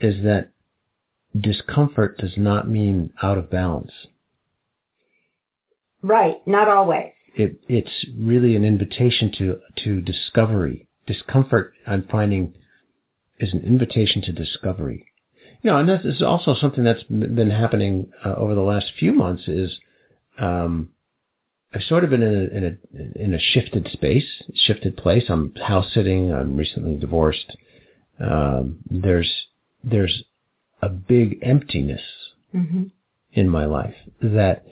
[0.00, 0.50] is that
[1.40, 3.92] discomfort does not mean out of balance.
[6.02, 7.12] Right, not always.
[7.34, 10.85] It it's really an invitation to to discovery.
[11.06, 12.54] Discomfort I'm finding
[13.38, 15.06] is an invitation to discovery.
[15.62, 19.12] You know, and this is also something that's been happening uh, over the last few
[19.12, 19.78] months is
[20.38, 20.90] um,
[21.74, 25.24] I've sort of been in a, in a in a shifted space, shifted place.
[25.28, 26.32] I'm house sitting.
[26.32, 27.56] I'm recently divorced.
[28.20, 29.30] Um, there's
[29.84, 30.24] there's
[30.82, 32.02] a big emptiness
[32.52, 32.84] hmm
[33.32, 34.64] in my life that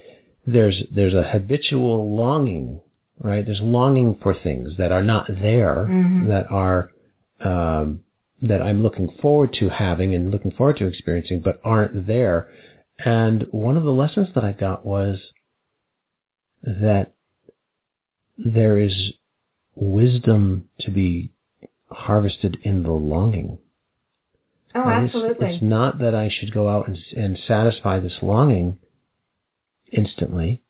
[0.46, 2.80] there's there's a habitual longing,
[3.24, 3.44] right?
[3.44, 6.28] There's longing for things that are not there, Mhm.
[6.28, 6.90] that are
[7.40, 8.04] um,
[8.40, 12.48] that I'm looking forward to having and looking forward to experiencing, but aren't there.
[13.04, 15.20] And one of the lessons that I got was
[16.62, 17.12] that
[18.38, 19.12] there is
[19.74, 21.30] wisdom to be
[21.90, 23.58] harvested in the longing.
[24.74, 25.54] Oh, And it's- absolutely.
[25.54, 28.78] It's, not that I should go out and, and satisfy this longing
[29.92, 30.60] instantly,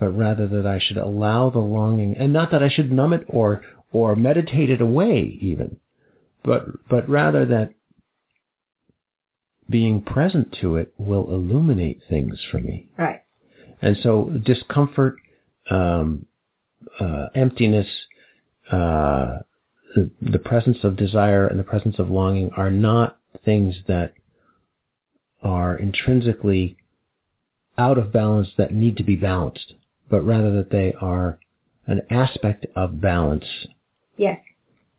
[0.00, 3.24] but rather that I should allow the longing, and not that I should numb it
[3.28, 5.76] or or meditate it away even,
[6.42, 7.74] but but rather that
[9.68, 12.88] being present to it will illuminate things for me.
[12.98, 13.22] Right.
[13.82, 15.16] And so discomfort,
[15.70, 16.26] um,
[16.98, 17.86] uh, emptiness,
[18.72, 19.38] uh,
[19.94, 24.14] the, the presence of desire and the presence of longing are not things that
[25.42, 26.76] are intrinsically
[27.78, 29.74] out of balance that need to be balanced,
[30.10, 31.38] but rather that they are
[31.86, 33.44] an aspect of balance.
[34.16, 34.38] Yes.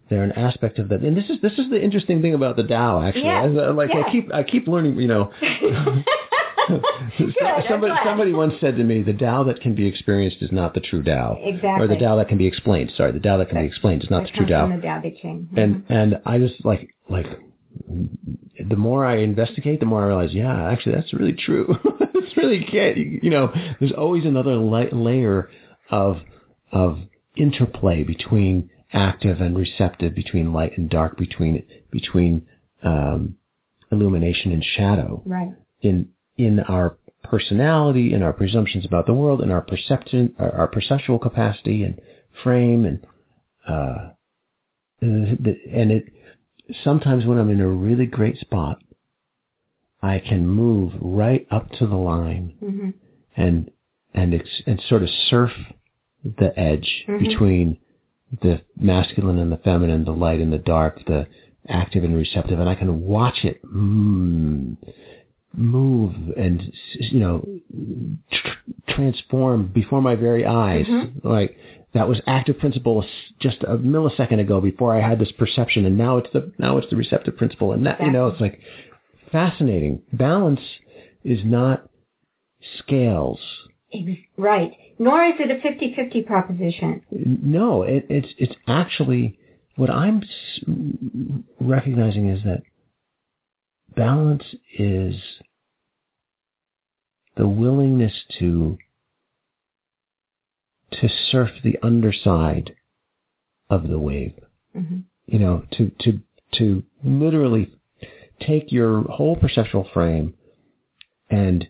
[0.10, 2.64] They're an aspect of that, and this is this is the interesting thing about the
[2.64, 3.02] Tao.
[3.02, 3.28] Actually.
[3.30, 4.04] As, uh, like Yeah.
[4.06, 4.98] I keep I keep learning.
[4.98, 5.32] You know,
[6.68, 7.34] Good,
[7.70, 10.80] somebody somebody once said to me, "The Tao that can be experienced is not the
[10.80, 11.86] true Tao." Exactly.
[11.86, 12.92] Or the Tao that can be explained.
[12.96, 14.68] Sorry, the Tao that can be explained is not the true Tao.
[14.68, 15.50] the Tao Te Ching.
[15.58, 17.28] And and I just like like
[18.60, 21.76] the more I investigate, the more I realize, yeah, actually that's really true.
[22.32, 23.52] it's really can't you, you know.
[23.80, 25.50] There's always another la- layer
[25.90, 26.18] of
[26.72, 27.00] of
[27.36, 32.48] interplay between active and receptive, between light and dark, between between
[32.84, 33.36] um,
[33.92, 35.52] illumination and shadow Right.
[35.82, 40.68] in in our personality, in our presumptions about the world, in our perception, our, our
[40.68, 42.00] perceptual capacity and
[42.44, 43.06] frame, and
[43.68, 44.10] uh,
[45.02, 46.06] and it
[46.84, 48.82] sometimes when I'm in a really great spot,
[50.04, 52.90] I can move right up to the line hmm
[53.38, 53.72] and
[54.14, 55.52] and ex- and sort of surf
[56.24, 57.20] the edge Mhm.
[57.20, 57.78] between
[58.42, 61.28] the masculine and the feminine, the light and the dark, the
[61.70, 64.76] active and receptive, and I can watch it mm,
[65.56, 67.46] move and you know
[68.32, 70.88] tr- transform before my very eyes.
[71.24, 71.58] Like
[71.94, 73.06] that was active principle
[73.40, 76.90] just a millisecond ago before I had this perception, and now it's the now it's
[76.90, 78.60] the receptive principle, and that you know it's like
[79.32, 80.02] fascinating.
[80.14, 80.62] Balance
[81.24, 81.90] is not
[82.78, 83.40] scales.
[84.38, 84.72] Right.
[85.00, 87.02] Nor is it a 50-50 proposition.
[87.12, 89.38] No, it, it's it's actually
[89.76, 90.22] what I'm
[91.60, 92.62] recognizing is that
[93.96, 94.44] balance
[94.78, 95.16] is
[97.36, 98.78] the willingness to
[100.92, 102.76] to surf the underside
[103.70, 104.34] of the wave.
[104.74, 106.20] hmm You know, to to
[106.54, 107.74] to literally
[108.46, 110.34] take your whole perceptual frame
[111.30, 111.68] and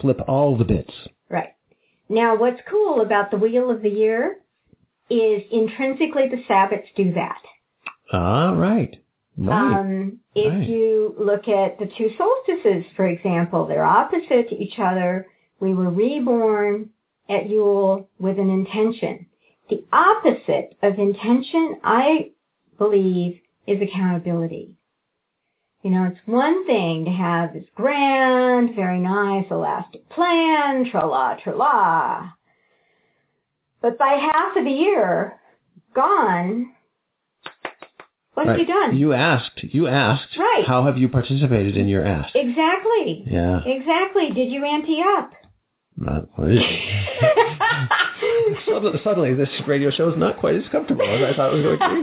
[0.00, 0.92] flip all the bits.
[1.28, 1.54] Right.
[2.08, 4.38] Now, what's cool about the Wheel of the Year
[5.08, 7.40] is intrinsically the Sabbats do that.
[8.12, 8.96] Ah, right.
[9.38, 9.78] Right.
[9.80, 10.68] Um, if Right.
[10.68, 15.26] you look at the two solstices, for example, they're opposite to each other.
[15.60, 16.90] We were reborn
[17.28, 19.26] at Yule with an intention.
[19.68, 22.30] The opposite of intention, I
[22.78, 24.74] believe, is accountability.
[25.86, 32.32] You know, it's one thing to have this grand, very nice, elastic plan, tra-la, tra-la.
[33.80, 35.38] But by half of the year
[35.94, 36.72] gone,
[38.34, 38.96] what have you done?
[38.96, 39.62] You asked.
[39.62, 40.36] You asked.
[40.36, 40.64] Right.
[40.66, 42.34] How have you participated in your ask?
[42.34, 43.22] Exactly.
[43.24, 43.60] Yeah.
[43.64, 44.30] Exactly.
[44.30, 45.30] Did you ante up?
[45.98, 46.28] Not
[48.66, 51.64] suddenly, suddenly, this radio show is not quite as comfortable as I thought it was
[51.64, 52.02] going to be.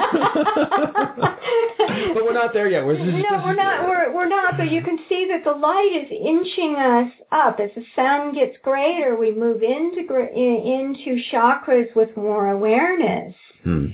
[2.16, 2.86] but we're not there yet.
[2.86, 3.88] We're just, no, we're not.
[3.88, 4.58] We're we're not.
[4.58, 8.58] But you can see that the light is inching us up as the sun gets
[8.64, 9.16] greater.
[9.16, 10.00] We move into
[10.34, 13.88] into chakras with more awareness, Hmm.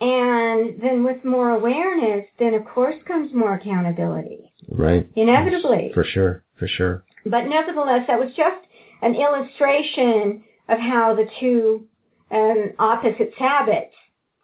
[0.00, 5.06] and then with more awareness, then of course comes more accountability, Right.
[5.14, 5.92] inevitably.
[5.94, 6.42] For sure.
[6.58, 7.04] For sure.
[7.26, 8.65] But nevertheless, that was just
[9.02, 11.86] an illustration of how the two
[12.30, 13.90] um, opposite Sabbats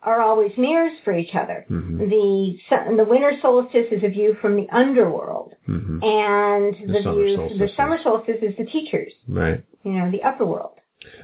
[0.03, 1.65] are always mirrors for each other.
[1.69, 6.93] hmm The sun, the winter solstice is a view from the underworld, hmm and The
[6.93, 9.13] the, summer view solstice the is- summer solstice is the teachers.
[9.29, 9.63] Right.
[9.85, 10.77] You know, the upper world.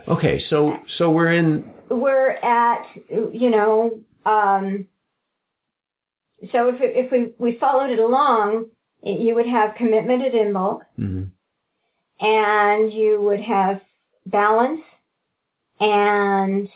[0.09, 0.41] Okay.
[0.51, 1.64] So so we're in.
[1.91, 4.01] We're at you know.
[4.27, 4.87] Um,
[6.53, 8.67] so if if we we followed it along,
[9.03, 10.81] you would have commitment at Imbolc.
[10.97, 11.25] hmm
[12.20, 13.81] and you would have
[14.26, 14.83] balance
[15.81, 16.68] and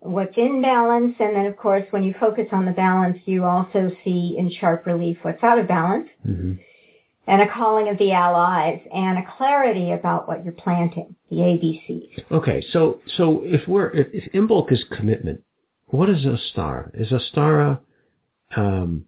[0.00, 1.14] what's in balance.
[1.18, 4.86] And then, of course, when you focus on the balance, you also see in sharp
[4.86, 6.54] relief what's out of balance hmm
[7.26, 12.24] and a calling of the allies and a clarity about what you're planting, the ABCs.
[12.30, 12.64] Okay.
[12.72, 15.42] So so if we're if, if Imbolc is commitment,
[15.86, 16.90] what is a star?
[16.94, 17.80] Is Ostara
[18.56, 19.06] um,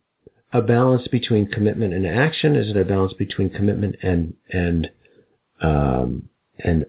[0.52, 2.56] a balance between commitment and action?
[2.56, 4.90] Is it a balance between commitment and and
[5.62, 6.28] um,
[6.64, 6.86] and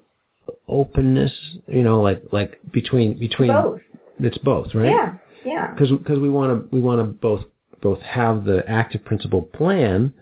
[0.67, 1.31] openness?
[1.67, 3.81] You know, like like between between Both.
[4.19, 4.91] it's both, right?
[4.91, 5.13] Yeah,
[5.45, 5.73] yeah.
[5.73, 7.45] Because because we want to we want to both
[7.81, 10.13] both have the active principle plan,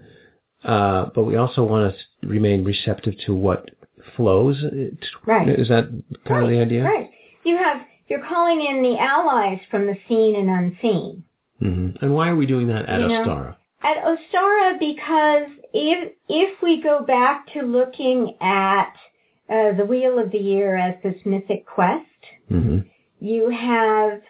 [0.63, 3.69] uh, but we also want to remain receptive to what
[4.15, 4.63] flows.
[5.25, 5.47] Right.
[5.49, 5.89] Is that
[6.27, 6.83] kind of the idea?
[6.83, 7.09] Right.
[7.43, 11.23] You have, you're calling in the allies from the seen and unseen.
[11.59, 13.57] hmm And why are we doing that at You know, star?
[13.83, 18.93] at Ostara because if if we go back to looking at
[19.49, 22.05] uh, the Wheel of the Year as this mythic quest,
[22.49, 22.79] hmm
[23.19, 24.21] you have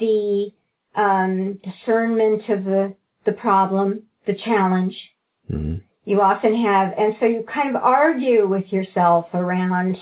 [0.00, 0.50] the
[0.96, 2.94] um, discernment of the
[3.24, 4.96] the problem, the challenge.
[5.48, 9.96] hmm You often have, and so you kind of argue with yourself around.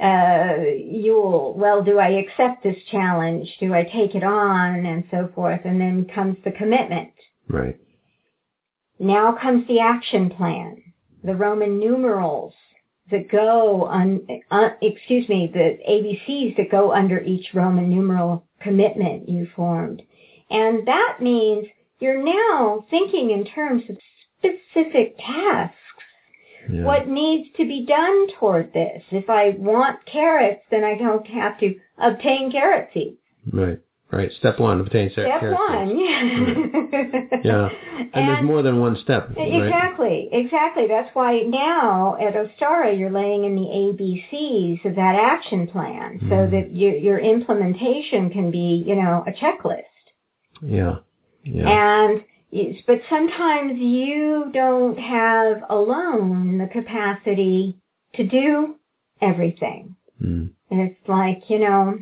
[0.00, 3.48] Uh, you'll, well, do I accept this challenge?
[3.58, 4.86] Do I take it on?
[4.86, 5.60] And so forth.
[5.64, 7.10] And then comes the commitment.
[7.48, 7.76] Right.
[8.98, 10.82] Now comes the action plan,
[11.22, 12.54] the Roman numerals
[13.10, 19.28] that go on, uh, excuse me, the ABCs that go under each Roman numeral commitment
[19.28, 20.02] you formed.
[20.50, 21.66] And that means
[22.00, 23.96] you're now thinking in terms of
[24.38, 25.74] specific tasks.
[26.70, 26.84] Yeah.
[26.84, 29.02] What needs to be done toward this?
[29.10, 33.16] If I want carrots, then I don't have to obtain carrot seeds.
[33.50, 33.78] Right.
[34.10, 34.30] Right.
[34.38, 37.38] Step one, obtain Step carrot one, yeah.
[37.44, 37.68] Yeah.
[38.14, 39.36] And, there's more than one step.
[39.36, 39.62] Right?
[39.62, 40.86] Exactly, exactly.
[40.86, 46.26] That's why now at Ostara you're laying in the ABCs of that action plan so
[46.26, 46.50] Mhm.
[46.52, 49.82] that your, your implementation can be, you know, a checklist.
[50.62, 50.96] Yeah.
[51.42, 51.68] Yeah.
[51.68, 52.24] And
[52.86, 57.76] but sometimes you don't have alone the capacity
[58.14, 58.76] to do
[59.20, 59.96] everything.
[60.22, 60.50] Mm.
[60.70, 61.98] And it's like, you know,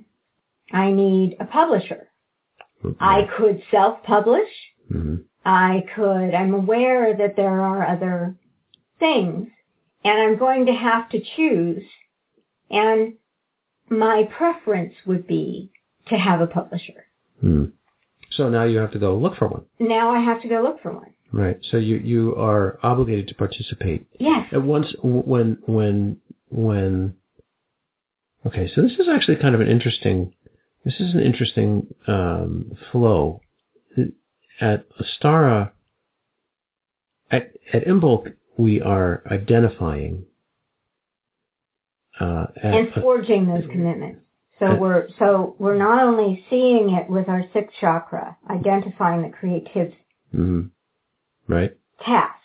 [0.72, 2.09] I need a publisher.
[3.00, 4.48] I could self-publish.
[4.90, 5.24] Mhm.
[5.44, 8.37] I could, I'm aware that there are other
[8.98, 9.48] things
[10.05, 11.85] and I'm going to have to choose
[12.70, 13.14] and
[13.88, 15.70] my preference would be
[16.09, 17.07] to have a publisher.
[17.42, 17.72] Mm.
[18.31, 19.64] So now you have to go look for one.
[19.79, 21.12] Now I have to go look for one.
[21.33, 21.59] Right.
[21.70, 24.07] So you you are obligated to participate.
[24.18, 24.48] Yes.
[24.52, 26.18] At once when when
[26.50, 27.14] when.
[28.46, 30.33] Okay, so this is actually kind of an interesting.
[30.87, 33.40] This is an interesting um, flow.
[34.61, 35.72] At Ostara,
[37.31, 40.25] at at Imbolc, we are identifying.
[42.20, 44.20] Uh, at, And forging those commitments.
[44.61, 49.29] So Uh, we're, so we're not only seeing it with our sixth chakra, identifying the
[49.31, 49.92] creative
[50.33, 50.70] Mhm.
[51.49, 51.72] Right.
[52.01, 52.40] task,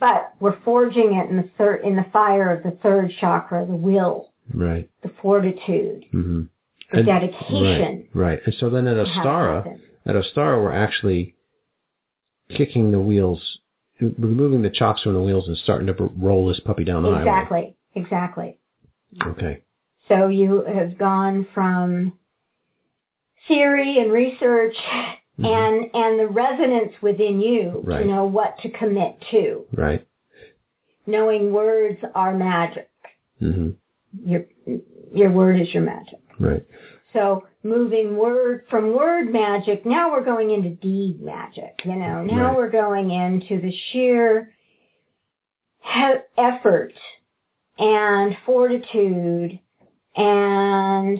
[0.00, 3.74] but we're forging it in the third, in the fire of the third chakra, the
[3.76, 4.90] will, Right.
[5.02, 6.42] the fortitude, hmm
[6.92, 7.62] the dedication.
[7.62, 8.10] Right.
[8.14, 8.40] Right.
[8.46, 11.34] And so then at Ostara, at Ostara, we're actually
[12.56, 13.58] kicking the wheels,
[14.00, 17.76] removing the chocks from the wheels and starting to roll this puppy down the Exactly,
[17.94, 18.56] exactly.
[19.20, 19.32] highway.
[19.36, 19.60] Okay.
[20.08, 22.12] So you have gone from
[23.46, 24.76] theory and research
[25.38, 25.46] Mhm.
[25.46, 28.00] and and the resonance within you Right.
[28.02, 29.64] to know what to commit to.
[29.72, 30.04] Right.
[31.06, 32.88] Knowing words are magic.
[33.38, 33.70] hmm
[34.24, 34.44] Your
[35.14, 36.18] your word is your magic.
[36.40, 36.64] Right.
[37.12, 41.80] So moving word from word magic, now we're going into deed magic.
[41.84, 42.56] You know, now Right.
[42.56, 44.52] we're going into the sheer
[45.82, 46.92] he- effort
[47.78, 49.58] and fortitude
[50.16, 51.18] and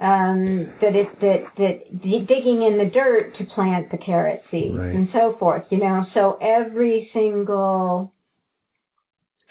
[0.00, 4.94] um, that it that that digging in the dirt to plant the carrot seeds Right.
[4.94, 5.64] and so forth.
[5.70, 8.12] You know, so every single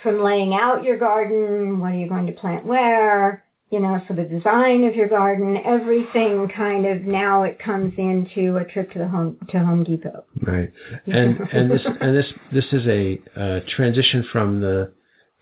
[0.02, 3.43] from laying out your garden, what are you going to plant where,
[3.74, 8.58] you know, so the design of your garden, everything kind of now it comes into
[8.58, 10.24] a trip to the home to Home Depot.
[10.44, 10.72] Right.
[11.08, 14.94] And and this and this this is a uh, transition from the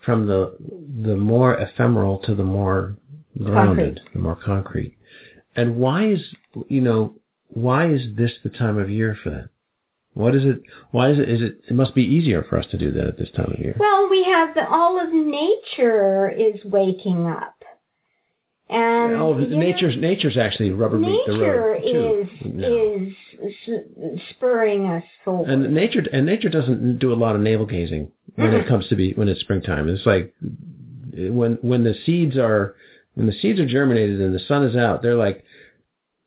[0.06, 0.56] from the
[1.04, 2.96] the more ephemeral to the more
[3.36, 4.12] grounded, Concrete.
[4.14, 4.96] the more concrete.
[5.54, 6.20] And why is
[6.68, 7.14] you know
[7.48, 9.50] why is this the time of year for that?
[10.14, 10.62] What is it?
[10.90, 11.28] Why is it?
[11.28, 11.60] Is it?
[11.68, 13.76] It must be easier for us to do that at this time of year.
[13.78, 17.61] Well, we have the all of nature is waking up.
[18.72, 22.28] And oh, you know, nature's nature's actually rubber meet the road too.
[22.44, 23.12] is
[23.68, 25.50] is spurring us forward.
[25.50, 28.96] And nature and nature doesn't do a lot of navel gazing when it comes to
[28.96, 29.88] be when it's springtime.
[29.88, 30.32] It's like
[31.12, 32.74] when when the seeds are
[33.14, 35.44] when the seeds are germinated and the sun is out, they're like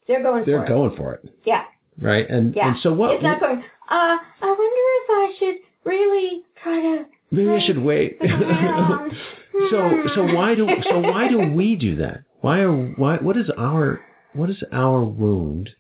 [0.08, 0.70] they're going they're for it.
[0.70, 1.64] going for it, Yeah,
[2.00, 2.30] right?
[2.30, 2.68] And yeah.
[2.74, 3.12] and so what?
[3.16, 3.64] It's not going.
[3.90, 7.06] Uh, I wonder if I should really try to.
[7.32, 8.18] maybe I should wait.
[9.72, 12.22] so so why do so why do we do that?
[12.42, 14.02] Why are why what is our
[14.34, 15.72] what is our wound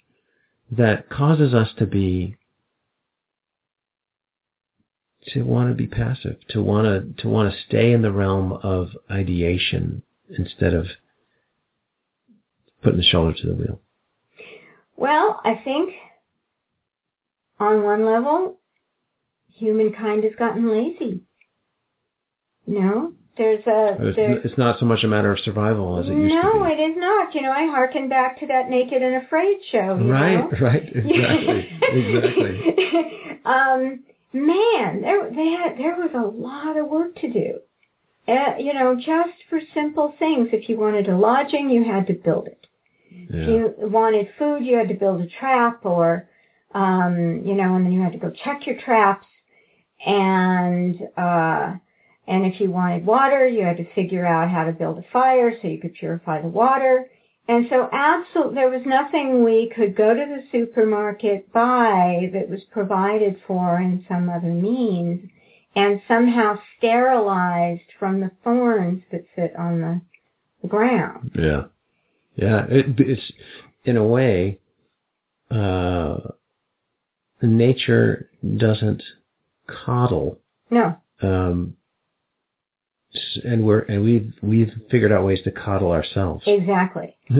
[0.71, 2.37] that causes us to be
[5.27, 8.53] to want to be passive, to want to to want to stay in the realm
[8.53, 10.03] of ideation
[10.37, 10.87] instead of
[12.81, 13.79] putting the shoulder to the wheel.
[14.97, 15.93] Well, I think
[17.59, 18.57] on one level,
[19.53, 21.21] humankind has gotten lazy.
[22.65, 26.07] You know, there's a It's, there's, it's not so much a matter of survival as
[26.07, 26.59] it used no, to be.
[26.59, 27.35] No, it is not.
[27.35, 29.97] You know, I hearken back to that Naked and Afraid show.
[29.97, 30.57] You right, know?
[30.61, 33.39] right, exactly, exactly.
[33.45, 37.59] um, man, there they had there was a lot of work to do.
[38.27, 40.49] Uh, you know, just for simple things.
[40.51, 42.65] If you wanted a lodging, you had to build it.
[43.11, 43.41] Yeah.
[43.41, 46.27] If you wanted food, you had to build a trap, or
[46.73, 49.27] um, you know, and then you had to go check your traps.
[50.05, 51.75] And uh,
[52.27, 55.57] and if you wanted water, you had to figure out how to build a fire
[55.61, 57.05] so you could purify the water.
[57.47, 62.61] And so absolutely, there was nothing we could go to the supermarket, buy that was
[62.71, 65.29] provided for in some other means
[65.75, 70.01] and somehow sterilized from the thorns that sit on the,
[70.63, 71.31] the ground.
[71.37, 71.65] Yeah,
[72.35, 72.65] yeah.
[72.69, 73.31] It, it's
[73.83, 74.59] in a way,
[75.51, 76.17] uh,
[77.41, 79.03] nature doesn't
[79.67, 80.39] coddle,
[80.71, 81.75] No, um,
[83.43, 86.43] and we're and we've we've figured out ways to coddle ourselves.
[86.47, 87.15] exactly.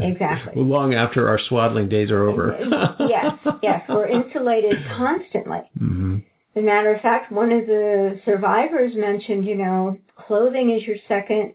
[0.00, 0.62] Exactly.
[0.62, 2.56] Long after our swaddling days are over.
[3.00, 5.60] yes, yes, we're insulated constantly.
[5.78, 6.16] hmm
[6.56, 10.96] As a matter of fact, one of the survivors mentioned, you know, clothing is your
[11.08, 11.54] second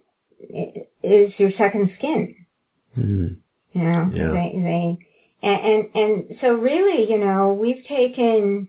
[1.03, 2.35] is your second skin.
[2.95, 3.27] hmm
[3.73, 4.31] You know, Yeah.
[4.31, 4.97] they they
[5.41, 8.67] and, and and so really, you know, we've taken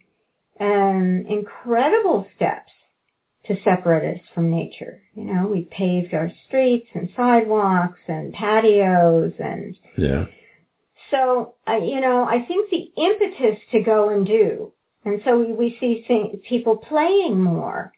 [0.61, 2.71] um, incredible steps
[3.47, 5.03] to separate us from nature.
[5.15, 10.27] You know, we paved our streets and sidewalks and patios and Yeah.
[11.11, 14.73] so, you know, I think the impetus to go and do,
[15.05, 16.05] and so we, we see
[16.49, 17.93] people playing more,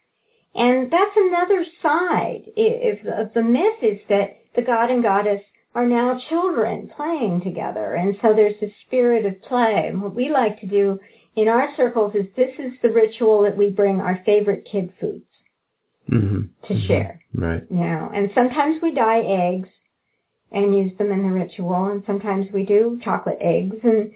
[0.53, 5.41] and that's another side if, of the myth is that the god and goddess
[5.75, 9.85] are now children playing together, and so there's a spirit of play.
[9.87, 10.99] And what we like to do
[11.35, 15.23] in our circles is this is the ritual that we bring our favorite kid foods
[16.07, 17.21] hmm to share.
[17.33, 17.63] Right.
[17.69, 19.69] you know, and sometimes we dye eggs
[20.51, 24.11] and use them in the ritual, and sometimes we do chocolate eggs, and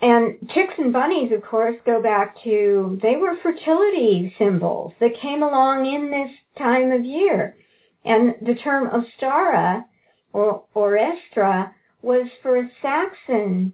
[0.00, 5.42] and chicks and bunnies, of course, go back to they were fertility symbols that came
[5.42, 7.56] along in this time of year,
[8.04, 9.84] and the term Ostara
[10.32, 11.70] or or Eostre
[12.02, 13.72] was for a Saxon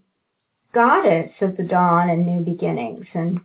[0.72, 3.40] goddess of the dawn and new beginnings and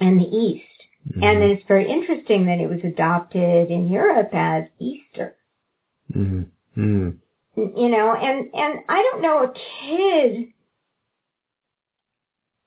[0.00, 0.71] and the east.
[1.08, 1.22] Mm-hmm.
[1.22, 5.34] And then it's very interesting that it was adopted in Europe as Easter.
[6.12, 6.42] hmm
[6.74, 7.10] hmm
[7.56, 10.48] You know, and, and I don't know a kid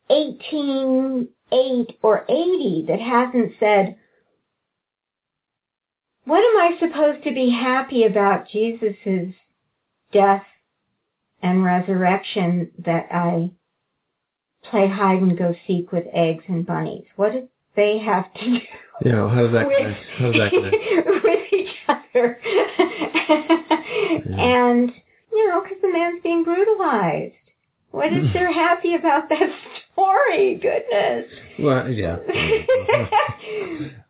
[0.09, 3.95] 18, 8, or 80 that hasn't said,
[6.25, 9.33] what am I supposed to be happy about Jesus'
[10.11, 10.45] death
[11.41, 13.51] and resurrection that I
[14.63, 17.05] play hide and go seek with eggs and bunnies?
[17.15, 18.59] What did they have to do?
[19.03, 19.29] Yeah.
[19.29, 20.05] How does that with, connect?
[20.17, 20.75] How does that connect?
[21.23, 22.39] with each other.
[24.37, 24.91] And,
[25.31, 27.33] you know, because the man's being brutalized.
[27.91, 28.33] What is hmm.
[28.33, 29.49] there happy about that
[29.93, 30.55] story?
[30.55, 31.31] Goodness.
[31.59, 32.17] Well, yeah.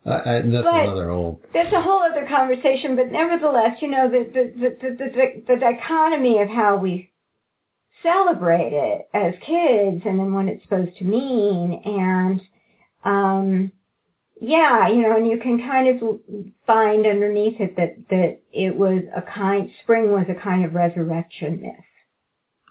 [0.06, 1.40] I, I, that's But- another old.
[1.54, 5.60] That's a whole other conversation, but nevertheless, you know, the, the, the, the, the, the
[5.60, 7.10] dichotomy of how we
[8.02, 11.80] celebrate it as kids and then what it's supposed to mean.
[11.84, 12.40] And,
[13.06, 13.72] um,
[14.40, 16.20] yeah, you know, and you can kind of
[16.66, 21.60] find underneath it that, that it was a kind, spring was a kind of resurrection
[21.62, 21.72] myth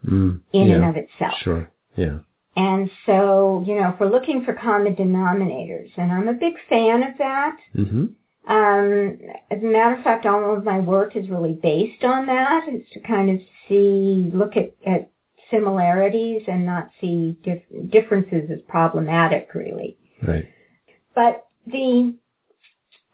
[0.05, 0.75] Mm, in yeah.
[0.75, 1.33] and of itself.
[1.39, 1.71] Sure.
[1.95, 2.19] Yeah.
[2.55, 7.01] And so, you know, if we're looking for common denominators, and I'm a big fan
[7.03, 8.05] of that, hmm
[8.47, 9.17] um,
[9.49, 12.83] as a matter of fact, all of my work is really based on that, is
[12.93, 15.09] to kind of see, look at, at
[15.49, 19.97] similarities and not see dif- differences as problematic, really.
[20.21, 20.47] Right.
[21.13, 22.15] But the,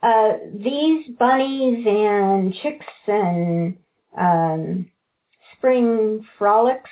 [0.01, 3.77] uh, these bunnies and chicks and,
[4.17, 4.91] um,
[5.57, 6.89] spring frolics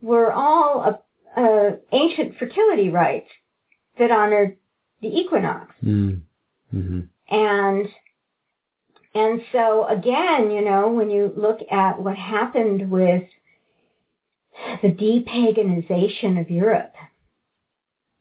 [0.00, 1.00] were all
[1.36, 3.28] uh, uh, ancient fertility rites
[3.98, 4.56] that honored
[5.02, 5.74] the equinox.
[5.84, 6.22] Mm.
[6.70, 7.88] hmm And
[9.14, 13.24] and so again, you know, when you look at what happened with
[14.82, 16.89] the depaganization of Europe,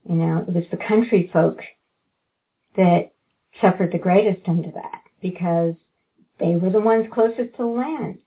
[0.10, 1.60] you know, it was the country folk
[2.76, 3.12] that
[3.62, 5.76] suffered the greatest under that because
[6.39, 8.18] they were the ones closest to the land.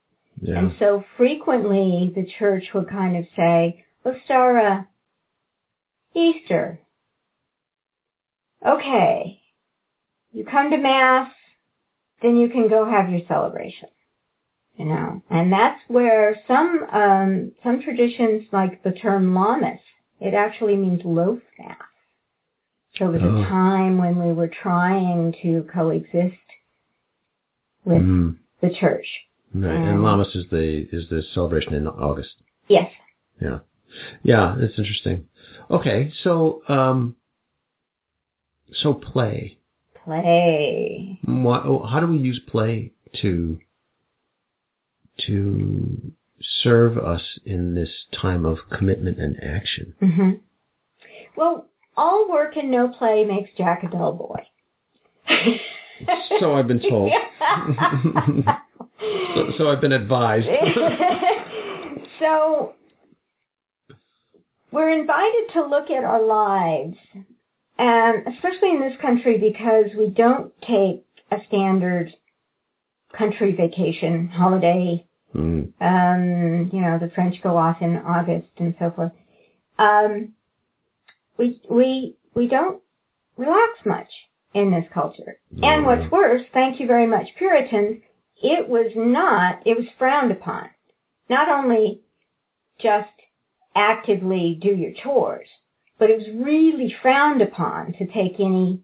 [0.40, 0.58] Yeah.
[0.58, 4.86] And so frequently the church would kind of say, Ostara,
[6.14, 6.78] Easter.
[8.64, 9.40] Okay.
[10.32, 11.32] You come to Mass,
[12.22, 13.88] then you can go have your celebration.
[14.76, 19.80] You know, and that's where some, um, some traditions like the term Lammas,
[20.22, 21.80] it actually means loaf fast.
[22.96, 23.42] So it was Oh.
[23.42, 26.36] a time when we were trying to coexist
[27.84, 28.36] with Mhm.
[28.60, 29.06] the church.
[29.54, 29.76] Right.
[29.76, 32.34] Um, And Lammas is the is the celebration in August.
[32.68, 32.90] Yes.
[33.40, 33.60] Yeah.
[34.22, 35.26] Yeah, it's interesting.
[35.70, 37.16] Okay, so um
[38.72, 39.58] so play.
[40.04, 41.18] Play.
[41.24, 43.58] What, oh, how do we use play to
[45.26, 46.12] to
[46.62, 47.90] serve us in this
[48.20, 49.94] time of commitment and action?
[50.00, 50.30] hmm
[51.36, 54.46] Well, all work and no play makes Jack a dull boy.
[56.40, 57.12] So I've been told.
[59.34, 60.46] so, so I've been advised.
[62.18, 62.74] so
[64.72, 66.96] we're invited to look at our lives,
[67.78, 72.14] and especially in this country because we don't take a standard
[73.16, 75.04] country vacation holiday.
[75.34, 79.12] Mm, Um, you know, the French go off in August and so forth.
[79.78, 80.34] Um,
[81.38, 82.80] we we we don't
[83.36, 84.10] relax much
[84.54, 85.38] in this culture.
[85.62, 88.02] And what's worse, thank you very much, Puritans,
[88.42, 90.68] it was not, it was frowned upon.
[91.30, 92.00] Not only
[92.78, 93.08] just
[93.74, 95.48] actively do your chores,
[95.98, 98.80] but it was really frowned upon to take any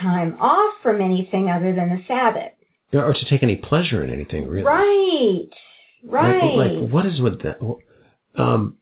[0.00, 2.52] time off from anything other than the Sabbath.
[2.92, 4.64] Or to take any pleasure in anything, really.
[4.64, 5.50] Right.
[6.08, 6.42] Right.
[6.42, 7.58] Like, like what is with that?
[8.36, 8.78] Um,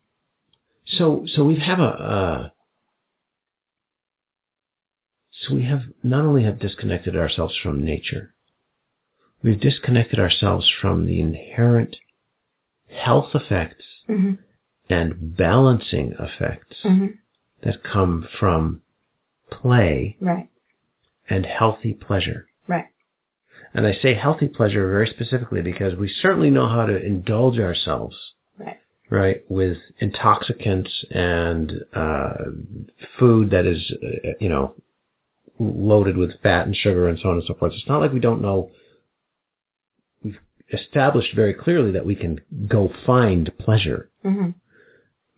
[0.87, 2.49] so so we have a uh,
[5.33, 8.35] so we have not only have disconnected ourselves from nature,
[9.43, 11.97] we've disconnected ourselves from the inherent
[12.89, 14.35] health effects hmm
[14.89, 17.07] and balancing effects hmm
[17.63, 18.81] that come from
[19.51, 20.49] play Right.
[21.29, 22.47] and healthy pleasure.
[22.69, 22.87] Right.
[23.77, 28.17] And I say healthy pleasure very specifically because we certainly know how to indulge ourselves
[28.59, 28.79] Right.
[29.11, 32.35] right, with intoxicants and uh,
[33.19, 34.75] food that is, uh, you know,
[35.59, 37.75] loaded with fat and sugar and so on and so forth.
[37.75, 38.71] It's not like we don't know.
[40.25, 40.39] We've
[40.73, 44.51] established very clearly that we can go find pleasure, hmm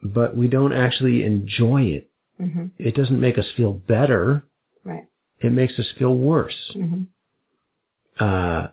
[0.00, 2.08] but we don't actually enjoy it.
[2.38, 4.44] hmm It doesn't make us feel better.
[4.84, 5.06] Right.
[5.40, 6.70] It makes us feel worse.
[6.72, 7.02] hmm
[8.18, 8.68] Uh,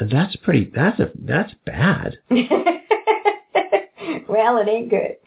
[0.00, 0.70] that's pretty.
[0.74, 2.18] That's a that's bad.
[4.28, 5.16] well, it ain't good.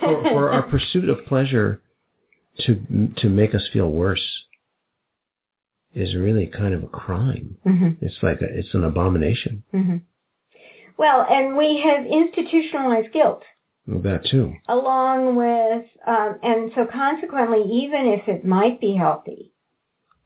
[0.00, 1.80] for, for our pursuit of pleasure
[2.60, 2.74] to
[3.18, 4.24] to make us feel worse
[5.94, 7.56] is really kind of a crime.
[7.64, 9.62] hmm It's like a, it's an abomination.
[9.70, 9.96] hmm
[10.98, 13.42] Well, and we have institutionalized guilt
[13.86, 14.54] Well, that too.
[14.68, 19.52] along with, um, and so consequently, even if it might be healthy,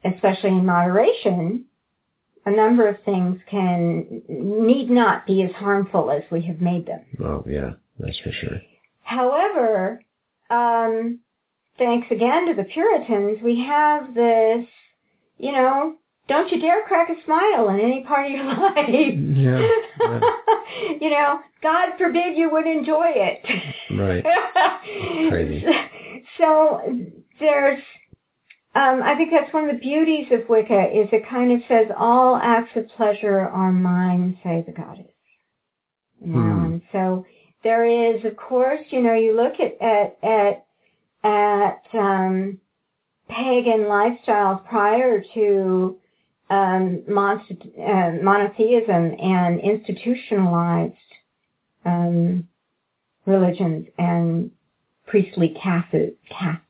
[0.04, 1.64] especially in moderation,
[2.46, 7.00] a number of things can need not be as harmful as we have made them.
[7.22, 8.60] Oh yeah, that's for sure.
[9.02, 10.00] However,
[10.48, 11.20] um,
[11.78, 14.66] thanks again to the Puritans, we have this,
[15.38, 15.96] you know,
[16.28, 18.86] don't you dare crack a smile in any part of your life.
[18.88, 19.68] Yeah,
[20.00, 20.20] yeah.
[21.00, 23.44] you know, God forbid you would enjoy it.
[23.90, 24.24] Right.
[25.28, 25.66] Crazy.
[26.38, 26.80] So
[27.40, 27.82] there's,
[28.74, 31.88] um, I think that's one of the beauties of Wicca is it kind of says
[31.96, 35.06] all acts of pleasure are mine, say the goddess.
[36.20, 36.64] You know, Hmm.
[36.64, 37.26] and so
[37.64, 40.66] there is, of course, you know, you look at at at,
[41.24, 42.60] at um,
[43.28, 45.98] pagan lifestyles prior to
[46.50, 50.94] um, monst- uh, monotheism and institutionalized
[51.84, 52.48] um,
[53.26, 54.50] religions and
[55.06, 56.16] priestly castes.
[56.28, 56.64] castes.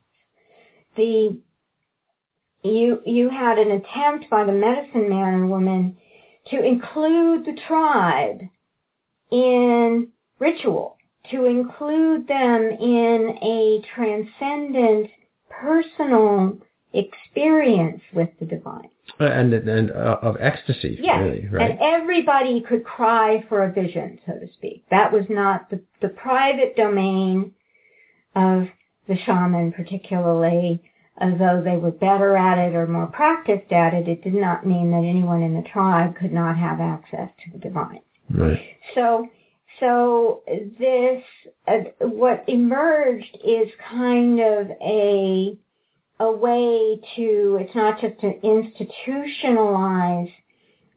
[0.96, 1.38] The
[2.62, 5.96] you you had an attempt by the medicine man and woman
[6.50, 8.40] to include the tribe
[9.30, 10.08] in
[10.38, 10.96] ritual,
[11.30, 15.10] to include them in a transcendent
[15.48, 16.58] personal
[16.92, 18.88] experience with the divine.
[19.20, 21.70] Uh, and and uh, of ecstasy, Yes, really, right?
[21.70, 24.84] and everybody could cry for a vision, so to speak.
[24.90, 27.52] That was not the, the private domain
[28.34, 28.66] of
[29.08, 30.80] the shaman particularly,
[31.20, 34.90] although they were better at it or more practiced at it, it did not mean
[34.90, 38.00] that anyone in the tribe could not have access to the divine.
[38.30, 38.60] right.
[38.94, 39.28] So,
[39.78, 41.22] so this,
[41.68, 45.58] uh, what emerged is kind of a,
[46.20, 50.32] a way to, it's not just to institutionalize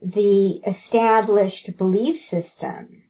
[0.02, 3.04] the established belief system,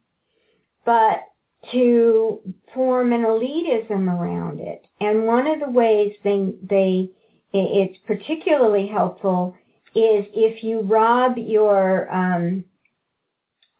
[0.86, 1.24] but
[1.72, 2.40] to
[2.74, 4.86] form an elitism around it.
[5.00, 7.10] And one of the ways they, they,
[7.54, 9.56] it's particularly helpful
[9.96, 12.66] is if you rob your, um,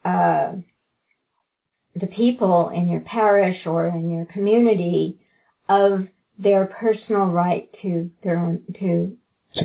[0.06, 0.54] uh,
[1.96, 5.20] the people in your parish or in your community
[5.70, 6.08] of
[6.40, 9.18] their personal right to their own, to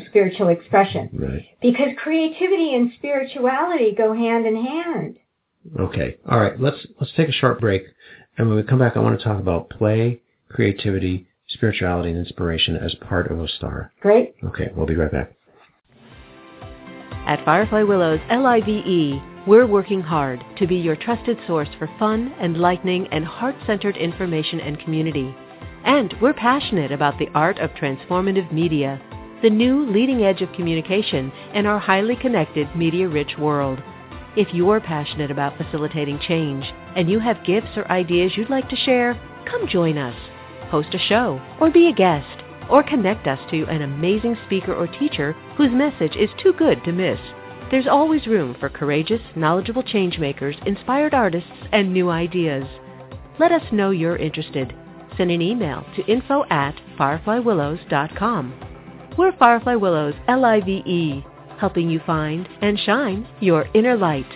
[0.09, 1.09] spiritual expression.
[1.13, 1.47] Right.
[1.63, 5.17] Because creativity and spirituality go hand in hand.
[5.79, 6.17] Okay.
[6.29, 6.61] All right.
[6.61, 7.85] Let's let's take a short break,
[8.37, 12.77] and when we come back, I want to talk about play, creativity, spirituality, and inspiration
[12.77, 13.91] as part of Ostara.
[14.01, 14.35] Great.
[14.45, 14.71] Okay.
[14.75, 15.33] We'll be right back.
[17.27, 23.07] At Firefly Willows LIVE, we're working hard to be your trusted source for fun, enlightening,
[23.09, 25.35] and heart-centered information and community.
[25.85, 29.01] And we're passionate about the art of transformative media,
[29.43, 33.83] the new leading edge of communication in our highly connected, media-rich world.
[34.39, 36.65] If you're passionate about facilitating change
[36.95, 39.21] and you have gifts or ideas you'd like to share,
[39.51, 40.15] come join us.
[40.71, 44.87] Host a show or be a guest or connect us to an amazing speaker or
[44.87, 47.19] teacher whose message is too good to miss.
[47.73, 52.65] There's always room for courageous, knowledgeable changemakers, inspired artists, and new ideas.
[53.41, 54.73] Let us know you're interested.
[55.17, 58.55] Send an email to info at fireflywillows.com.
[59.19, 61.25] We're Firefly Willows, L-I-V-E,
[61.59, 64.27] helping you find and shine your inner light.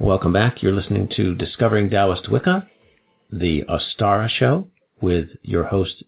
[0.00, 0.62] Welcome back.
[0.62, 2.68] You're listening to Discovering Taoist Wicca,
[3.32, 4.68] the Ostara Show,
[5.00, 6.04] with your host,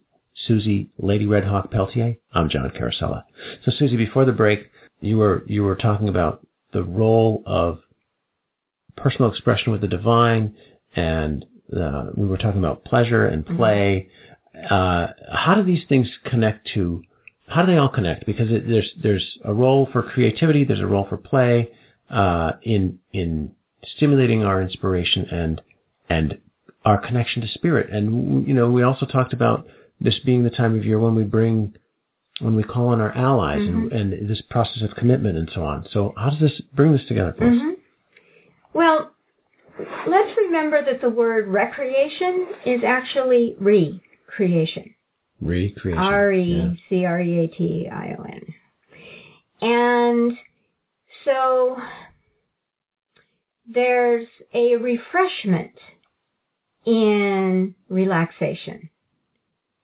[0.47, 2.17] Suzy Lady Red Hawk Peltier.
[2.33, 3.25] I'm John Carosella.
[3.65, 7.81] So, Suzy, before the break, you were you were talking about the role of
[8.97, 10.55] personal expression with the divine,
[10.95, 11.45] and
[11.77, 14.09] uh, we were talking about pleasure and play.
[14.71, 17.03] Uh, how do these things connect to?
[17.51, 18.27] How do they all connect?
[18.27, 21.69] Because it, there's there's a role for creativity, there's a role for play
[22.09, 23.53] uh, in in
[23.97, 25.61] stimulating our inspiration and
[26.09, 26.39] and
[26.85, 27.91] our connection to spirit.
[27.91, 29.67] And you know, we also talked about
[30.01, 31.75] this being the time of year when we bring
[32.41, 35.87] when we call on our allies and, and this process of commitment and so on.
[35.93, 37.55] So how does this bring this together for us?
[37.55, 37.77] Mhm.
[38.73, 39.11] Well,
[40.07, 44.95] let's remember that the word recreation is actually recreation.
[45.41, 45.99] Recreation.
[45.99, 46.33] R.
[46.33, 48.55] E C R E A T I O N.
[49.63, 50.39] And
[51.25, 51.77] so
[53.69, 55.73] there's a refreshment
[56.87, 58.91] in relaxation,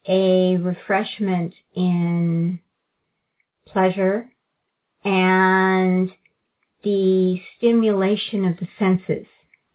[0.08, 2.58] a refreshment in
[3.66, 4.28] pleasure,
[5.04, 6.10] and
[6.82, 9.26] the stimulation of the senses.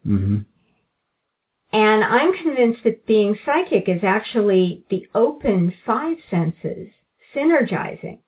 [0.06, 0.38] Mm-hmm.
[1.74, 6.90] And I'm convinced that being psychic is actually the open five senses
[7.36, 8.20] synergizing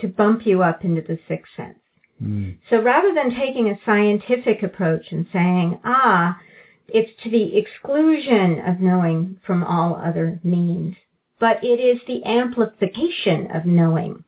[0.00, 1.78] to bump you up into the sixth sense.
[2.22, 2.58] Mm.
[2.70, 6.40] So rather than taking a scientific approach and saying, ah,
[6.88, 10.96] it's to the exclusion of knowing from all other means,
[11.38, 14.24] but it is the amplification of knowing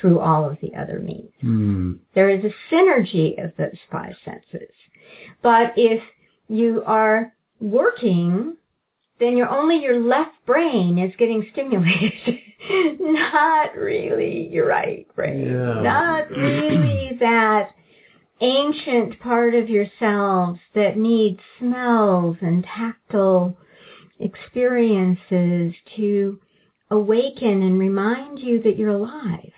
[0.00, 1.32] through all of the other means.
[1.42, 1.98] Mm.
[2.14, 4.74] There is a synergy of those five senses.
[5.42, 6.02] But if
[6.48, 7.32] you are
[7.62, 8.56] working,
[9.20, 12.38] then your only your left brain is getting stimulated.
[13.00, 15.46] Not really your right brain.
[15.46, 15.82] Yeah.
[15.82, 17.70] Not really that
[18.40, 23.56] ancient part of yourselves that needs smells and tactile
[24.18, 26.38] experiences to
[26.90, 29.52] awaken and remind you that you're alive.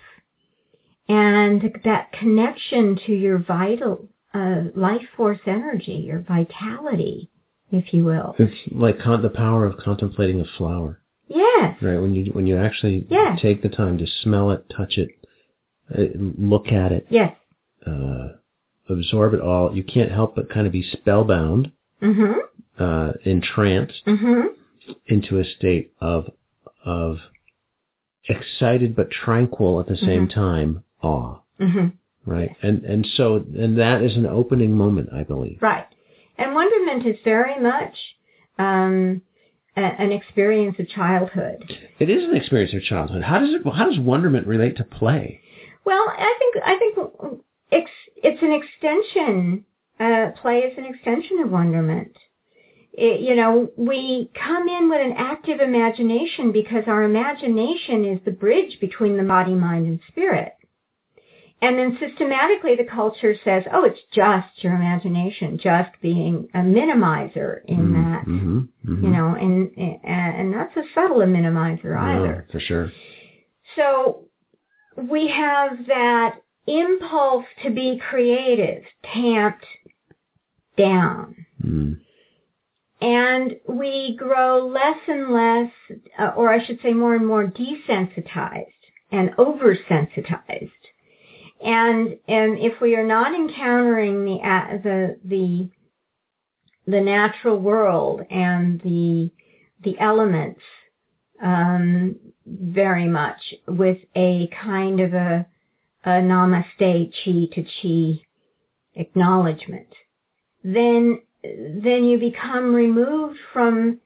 [1.07, 7.29] And that connection to your vital uh, life force energy, your vitality,
[7.75, 8.35] if you will.
[8.39, 11.77] It's like con- the power of contemplating a flower, Yes.
[11.81, 11.99] right?
[11.99, 13.35] When you when you actually Yeah.
[13.41, 15.09] take the time to smell it, touch it,
[15.97, 16.05] uh,
[16.37, 17.35] look at it, Yes.
[17.85, 18.29] uh,
[18.89, 21.71] absorb it all, you can't help but kind of be spellbound,
[22.01, 22.35] Mhm.
[22.79, 24.49] uh, entranced Mhm.
[25.07, 26.29] into a state of
[26.85, 27.19] of
[28.27, 31.93] excited but tranquil at the same time awe, Mhm.
[32.25, 32.55] right?
[32.61, 35.61] And and so and that is an opening moment, I believe.
[35.61, 35.85] Right.
[36.37, 37.95] And wonderment is very much
[38.57, 39.21] um,
[39.77, 41.63] a, an experience of childhood.
[41.99, 43.23] It is an experience of childhood.
[43.23, 43.61] How does it?
[43.65, 45.41] How does wonderment relate to play?
[45.85, 49.65] Well, I think I think it's it's an extension.
[49.99, 52.11] Uh, play is an extension of wonderment.
[52.93, 58.31] It, you know, we come in with an active imagination because our imagination is the
[58.31, 60.53] bridge between the body, mind, and spirit.
[61.61, 67.63] And then systematically the culture says, oh, it's just your imagination, just being a minimizer
[67.65, 69.03] in that, Mm-hmm.
[69.03, 69.71] you know, and,
[70.03, 72.45] and, that's a subtle minimizer either.
[72.51, 72.91] for sure.
[73.75, 74.25] So
[74.97, 78.83] we have that impulse to be creative
[79.13, 79.65] tamped
[80.77, 81.45] down.
[81.63, 81.99] Mm.
[83.01, 85.71] And we grow less and less,
[86.17, 88.65] uh, or I should say more and more desensitized
[89.11, 90.71] and oversensitized.
[91.63, 94.39] And, and if we are not encountering the,
[94.83, 95.69] the, the,
[96.91, 99.31] the natural world and the,
[99.83, 100.61] the elements,
[101.43, 105.45] um, very much with a kind of a,
[106.03, 108.21] a namaste chi to chi
[108.95, 109.87] acknowledgement,
[110.63, 113.99] then then you become removed from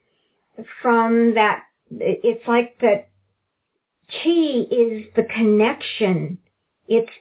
[0.81, 1.63] from that.
[1.91, 3.09] It's like that
[4.11, 6.37] chi is the connection.
[6.87, 7.11] It's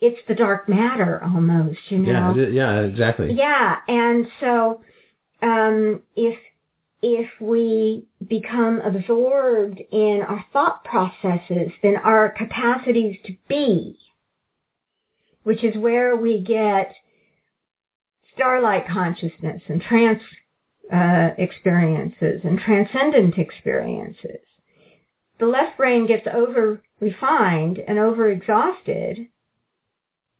[0.00, 2.34] it's the dark matter almost, you know.
[2.36, 3.32] Yeah, yeah, exactly.
[3.32, 4.80] Yeah, and so
[5.42, 6.38] um, if
[7.02, 13.98] if we become absorbed in our thought processes, then our capacities to be,
[15.42, 16.94] which is where we get
[18.34, 20.22] starlight consciousness and trance
[20.92, 24.40] uh, experiences and transcendent experiences.
[25.38, 29.28] The left brain gets over refined and over exhausted,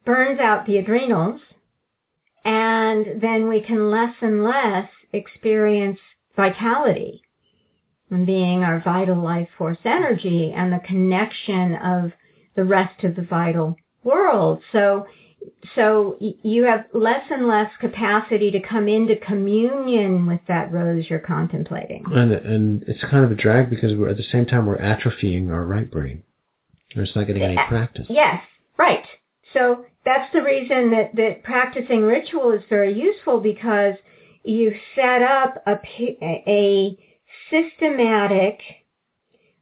[0.05, 1.41] burns out the adrenals,
[2.45, 5.99] and then we can less and less experience
[6.37, 7.23] vitality
[8.11, 12.13] and being our vital life force energy and the connection of
[12.55, 14.63] the rest of the vital world.
[14.73, 15.07] So,
[15.75, 21.19] so you have less and less capacity to come into communion with that rose you're
[21.19, 22.05] contemplating.
[22.13, 25.51] And and it's kind of a drag because we're at the same time we're atrophying
[25.51, 26.23] our right brain.
[26.91, 28.07] It's not getting any practice.
[28.09, 28.43] Yes,
[28.79, 29.05] right.
[29.55, 33.95] So that's the reason that, that practicing ritual is very useful because
[34.43, 35.79] you set up a,
[36.47, 36.99] a
[37.51, 38.59] systematic,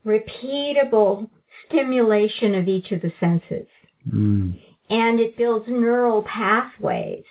[0.04, 1.28] repeatable
[1.68, 3.68] stimulation of each of the senses.
[4.12, 4.60] Mm.
[4.90, 7.24] And it builds neural pathways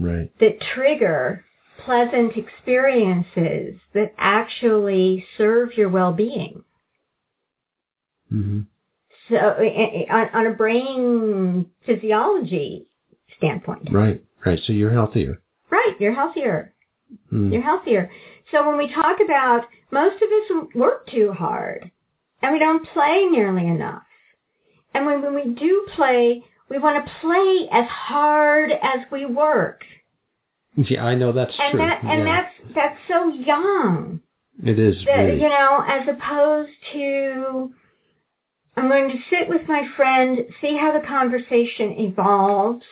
[0.00, 0.30] right.
[0.40, 1.44] that trigger
[1.84, 6.64] pleasant experiences that actually serve your well-being.
[8.32, 8.60] Mm-hmm.
[9.28, 12.86] So uh, uh, uh, on, on a brain physiology
[13.36, 13.88] standpoint.
[13.92, 14.58] Right, right.
[14.66, 15.40] So you're healthier.
[15.70, 16.72] Right, you're healthier.
[17.32, 17.52] Mm.
[17.52, 18.10] You're healthier.
[18.50, 21.90] So when we talk about most of us work too hard
[22.42, 24.02] and we don't play nearly enough.
[24.94, 29.82] And when, when we do play, we want to play as hard as we work.
[30.76, 31.80] Yeah, I know that's and true.
[31.80, 32.42] That, and yeah.
[32.42, 34.20] that's that's so young.
[34.64, 35.40] It is that, really.
[35.40, 37.72] You know, as opposed to
[38.78, 42.84] I'm going to sit with my friend, see how the conversation evolves.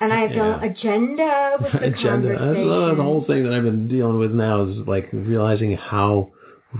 [0.00, 0.64] And I have no Yeah.
[0.70, 2.36] agenda with the agenda.
[2.36, 2.96] Conversation.
[2.96, 6.30] the whole thing that I've been dealing with now is like realizing how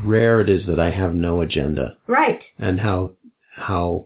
[0.04, 2.40] rare it is that I have no agenda Right.
[2.58, 3.12] and how
[3.56, 4.04] how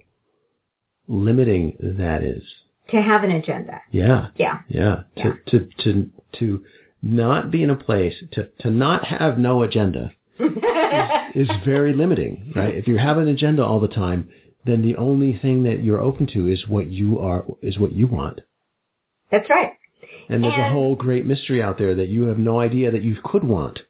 [1.08, 2.42] limiting that is.
[2.90, 3.80] To have an agenda.
[3.90, 4.28] Yeah.
[4.36, 4.60] Yeah.
[4.68, 5.02] Yeah.
[5.16, 5.24] Yeah.
[5.24, 6.64] To to to to
[7.02, 10.12] not be in a place to to not have no agenda
[11.34, 12.74] is very limiting, right?
[12.74, 14.28] If you have an agenda all the time,
[14.64, 18.06] then the only thing that you're open to is what you are is what you
[18.06, 18.40] want.
[19.30, 19.72] That's right.
[20.28, 23.16] And there's a whole great mystery out there that you have no idea that you
[23.24, 23.80] could want.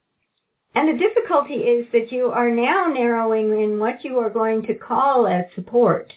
[0.75, 4.75] And the difficulty is that you are now narrowing in what you are going to
[4.75, 6.13] call as support.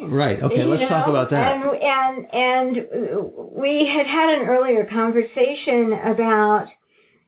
[0.00, 0.42] Right.
[0.42, 1.56] Okay, You let's talk about that.
[1.56, 6.66] And and and we had had an earlier conversation about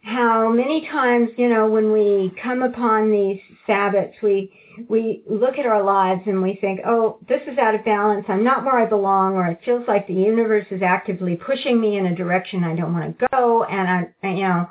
[0.07, 4.53] how many times you know when we come upon these Sabbaths, we
[4.89, 8.25] we look at our lives and we think, oh, this is out of balance.
[8.29, 11.97] I'm not where I belong, or it feels like the universe is actively pushing me
[11.97, 14.71] in a direction I don't want to go, and I, you know,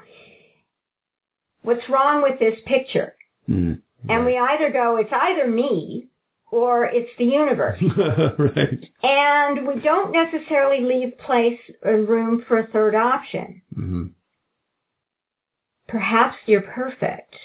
[1.63, 3.15] what's wrong with this picture?
[3.49, 3.81] Mm.
[4.07, 6.07] And we either go, it's either me
[6.49, 7.81] or it's the universe.
[8.37, 8.89] right.
[9.03, 13.61] And we don't necessarily leave place and room for a third option.
[13.73, 14.05] hmm
[15.87, 17.35] Perhaps you're perfect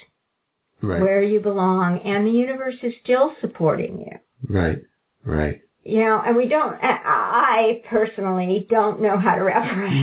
[0.82, 1.00] Right.
[1.02, 4.18] where you belong and the universe is still supporting you.
[4.48, 4.78] Right.
[5.24, 5.60] Right.
[5.84, 9.94] You know, and we don't, I personally don't know how to reference.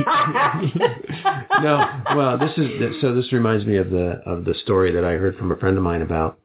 [1.62, 3.14] no, well, this is so.
[3.14, 5.82] This reminds me of the of the story that I heard from a friend of
[5.82, 6.38] mine about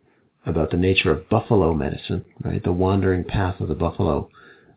[0.46, 2.26] about the nature of buffalo medicine.
[2.44, 4.30] Right, the wandering path of the buffalo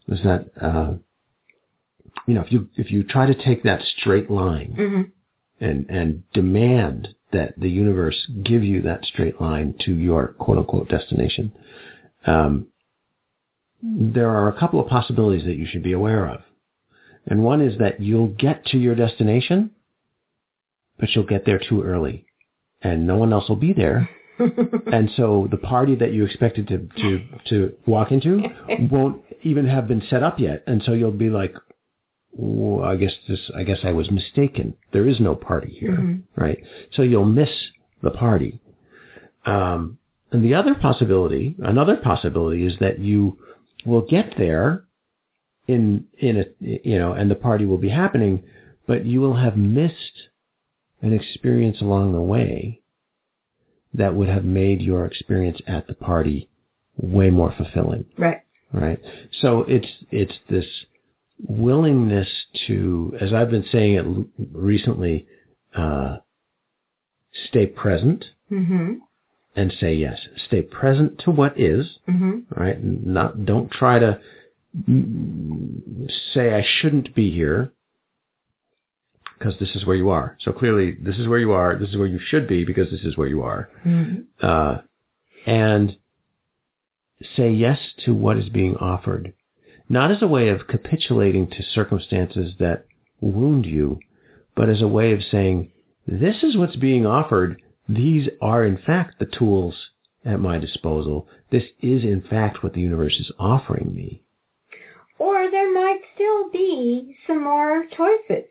[0.07, 0.95] was that uh,
[2.27, 5.11] you know if you if you try to take that straight line Mhm.
[5.61, 10.89] And and demand that the universe give you that straight line to your quote unquote
[10.89, 11.53] destination,
[12.27, 12.69] um,
[13.83, 16.41] there are a couple of possibilities that you should be aware of.
[17.27, 19.71] And one is that you'll get to your destination,
[20.99, 22.27] but you'll get there too early
[22.85, 24.09] and no one else will be there.
[24.39, 28.43] and so the party that you expected to, to, to walk into
[28.91, 30.63] won't even have been set up yet.
[30.67, 31.55] And so you'll be like,
[32.37, 34.75] I guess this, I guess I was mistaken.
[34.93, 36.23] There is no party here, Mhm.
[36.37, 36.59] right?
[36.93, 37.51] So you'll miss
[38.03, 38.59] the party.
[39.47, 39.99] Um,
[40.33, 43.39] and the other possibility, another possibility is that you
[43.87, 44.85] will get there
[45.69, 48.43] in, in a, you know, and the party will be happening,
[48.87, 50.29] but you will have missed
[51.03, 52.81] an experience along the way
[53.95, 56.49] that would have made your experience at the party
[57.01, 58.07] way more fulfilling.
[58.19, 58.41] Right.
[58.73, 58.99] Right.
[59.41, 60.67] So it's it's this
[61.47, 62.29] willingness
[62.67, 65.27] to, as I've been saying it recently,
[65.75, 66.19] uh,
[67.49, 68.99] stay present Mhm.
[69.57, 70.27] and say yes.
[70.47, 72.45] Stay present to what is, Mhm.
[72.57, 72.83] right?
[72.83, 74.21] Not don't try to
[76.33, 77.71] say I shouldn't be here
[79.39, 80.37] because this is where you are.
[80.41, 81.77] So clearly, this is where you are.
[81.77, 83.69] This is where you should be because this is where you are.
[83.85, 84.25] Mhm.
[84.41, 84.79] Uh,
[85.47, 85.97] and
[87.37, 89.33] say yes to what is being offered,
[89.89, 92.87] not as a way of capitulating to circumstances that
[93.21, 93.99] wound you,
[94.57, 95.71] but as a way of saying,
[96.07, 97.61] this is what's being offered.
[97.89, 99.75] These are in fact the tools
[100.25, 101.29] at my disposal.
[101.51, 104.23] This is in fact what the universe is offering me.
[105.19, 108.45] Or there might still be some more choices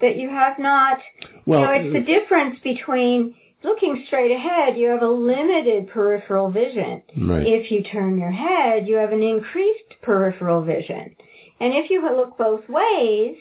[0.00, 0.98] that you have not.
[1.46, 5.88] Well, you know, it's the uh, difference between looking straight ahead, you have a limited
[5.88, 7.02] peripheral vision.
[7.16, 7.46] Right.
[7.46, 11.14] If you turn your head, you have an increased peripheral vision.
[11.60, 13.36] And if you look both ways,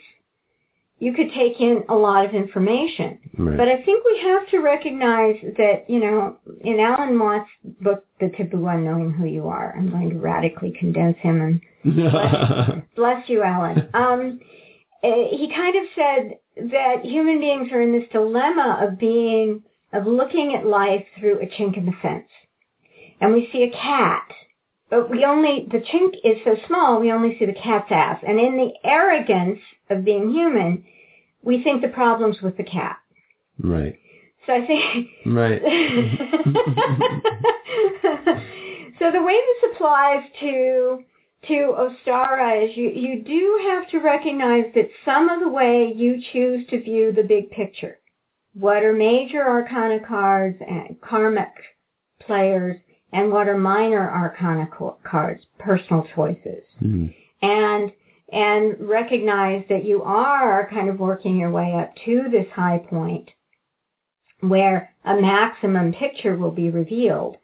[0.99, 3.19] you could take in a lot of information.
[3.37, 3.57] Right.
[3.57, 7.49] But I think we have to recognize that, you know, in Alan Watts'
[7.81, 12.83] book, The Taboo on Knowing Who You Are, I'm going to radically condense him and
[12.95, 13.89] bless you, Alan.
[13.93, 14.39] Um,
[15.03, 19.63] eh, he kind of said that human beings are in this dilemma of being,
[19.93, 22.27] of looking at life through a chink in the fence.
[23.19, 24.27] And we see a cat,
[24.89, 28.21] but we only, the chink is so small, we only see the cat's ass.
[28.27, 29.59] And in the arrogance
[29.89, 30.83] of being human,
[31.41, 32.97] we think the problem's with the cat.
[33.59, 33.97] right.
[34.45, 35.61] So I think Right.
[38.99, 41.03] so the way this applies to
[41.47, 46.19] to Ostara is you, you do have to recognize that some of the way you
[46.33, 47.99] choose to view the big picture,
[48.59, 51.53] what are major arcana cards and karmic
[52.19, 52.77] players,
[53.13, 54.67] and what are minor arcana
[55.03, 57.13] cards, personal choices, Mm.
[57.41, 57.91] and
[58.33, 63.29] and recognize that you are kind of working your way up to this high point
[64.41, 67.37] where a maximum picture will be revealed.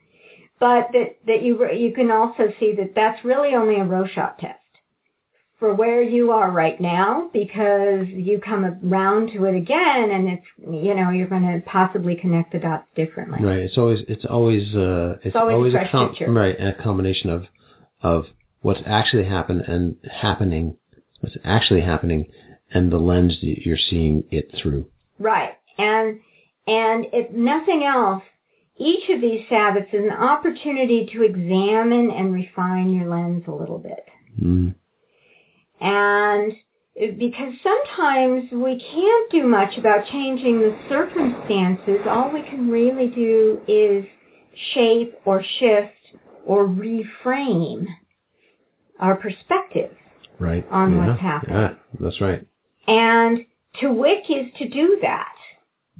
[0.59, 4.59] But that, that you, you can also see that that's really only a Rorschach test
[5.64, 10.45] for where you are right now because you come around to it again and it's,
[10.57, 13.39] you know, you're going to possibly connect the dots differently.
[13.41, 13.59] Right.
[13.59, 17.45] It's always it's always uh it's, always a a com- right a combination of
[18.01, 18.26] of
[18.61, 20.76] what's actually happened and happening
[21.22, 22.26] what's actually happening
[22.74, 24.86] and the lens that you're seeing it through.
[25.18, 25.53] Right.
[25.78, 26.20] And
[26.68, 28.22] and if nothing else,
[28.76, 33.80] each of these Sabbaths is an opportunity to examine and refine your lens a little
[33.80, 34.03] bit.
[34.41, 34.76] Mm.
[35.84, 36.53] And
[37.19, 43.59] because sometimes we can't do much about changing the circumstances, all we can really do
[43.67, 44.05] is
[44.73, 45.91] shape or shift
[46.45, 47.86] or reframe
[48.99, 49.91] our perspective.
[50.39, 50.65] Right.
[50.71, 51.07] On yeah.
[51.07, 51.55] what's happening.
[51.55, 52.47] Yeah, that's right.
[52.88, 53.45] And
[53.81, 55.36] to wick is to do that.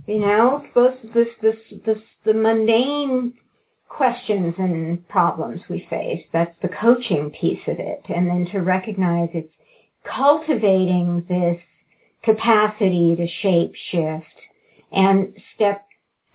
[0.08, 3.34] You know, both this, this, this, the mundane
[3.90, 6.24] questions and problems we face.
[6.32, 8.02] That's the coaching piece of it.
[8.08, 9.54] And then to recognize it's
[10.04, 11.60] cultivating this
[12.24, 14.26] capacity to shape shift
[14.92, 15.86] and step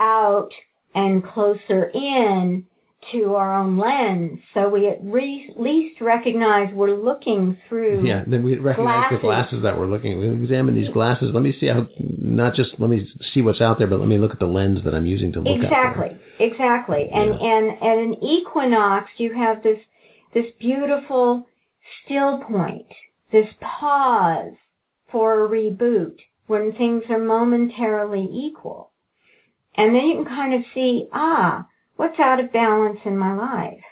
[0.00, 0.50] out
[0.94, 2.64] and closer in
[3.12, 4.40] to our own lens.
[4.52, 9.22] So we at re- least recognize we're looking through Yeah, then we recognize the Glasses.
[9.22, 10.18] glasses that we're looking.
[10.18, 11.30] We examine these glasses.
[11.32, 14.18] Let me see how, not just let me see what's out there, but let me
[14.18, 16.12] look at the lens that I'm using to look exactly at.
[16.40, 17.08] exactly Exactly.
[17.12, 19.78] and and at an equinox you have this
[20.34, 21.46] this beautiful
[22.04, 22.86] still point
[23.32, 24.52] this pause
[25.10, 26.16] for a reboot
[26.46, 28.90] when things are momentarily equal
[29.76, 31.66] and then you can kind of see ah
[31.96, 33.84] what's out of balance in my life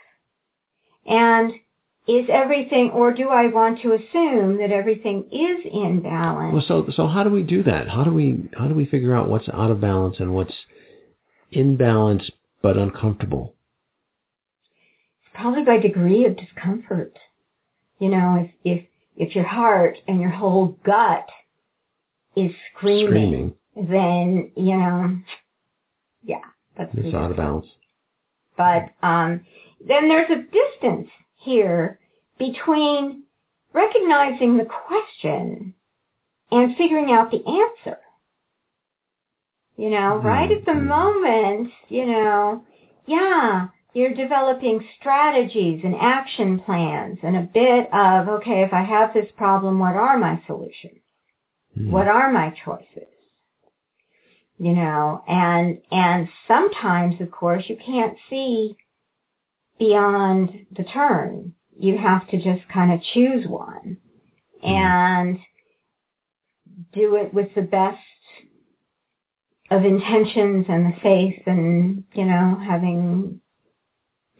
[1.05, 1.53] and
[2.07, 6.91] is everything or do i want to assume that everything is in balance Well, so
[6.95, 7.89] so how do we do that?
[7.89, 10.53] How do we how do we figure out what's out of balance and what's
[11.51, 12.29] in balance
[12.61, 13.53] but uncomfortable?
[15.21, 17.17] It's probably by degree of discomfort.
[17.99, 18.85] You know, if if
[19.17, 21.27] if your heart and your whole gut
[22.35, 25.17] is screaming, Screaming, then you know,
[26.23, 26.37] yeah,
[26.77, 27.65] that's it's out of balance.
[28.55, 29.45] But um,
[29.87, 31.99] then there's a distance here
[32.39, 33.23] between
[33.73, 35.73] recognizing the question
[36.51, 37.99] and figuring out the answer.
[39.77, 40.87] You know, right at the Mhm.
[40.87, 42.65] moment, you know,
[43.05, 43.67] yeah,
[43.97, 49.29] you're developing strategies and action plans and a bit of, okay, if I have this
[49.37, 51.01] problem, what are my solutions?
[51.77, 51.89] Mm.
[51.89, 53.07] What are my choices?
[54.59, 58.75] you know, and, and sometimes, of course, you can't see
[59.77, 61.53] beyond the turn.
[61.79, 63.97] You have to just kind of choose one
[64.63, 65.39] and
[66.93, 67.99] do it with the best
[69.69, 73.39] of intentions and the faith and, you know, having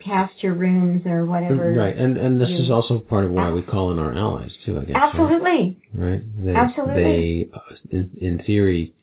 [0.07, 1.73] passed your runes or whatever.
[1.73, 4.51] Right, and and this you- is also part of why we call in our allies
[4.65, 4.79] too.
[4.79, 4.95] I guess.
[4.95, 5.03] right?
[5.03, 5.77] Absolutely.
[5.93, 6.45] Right.
[6.45, 7.03] They, Absolutely.
[7.03, 8.93] They, uh, in, in theory,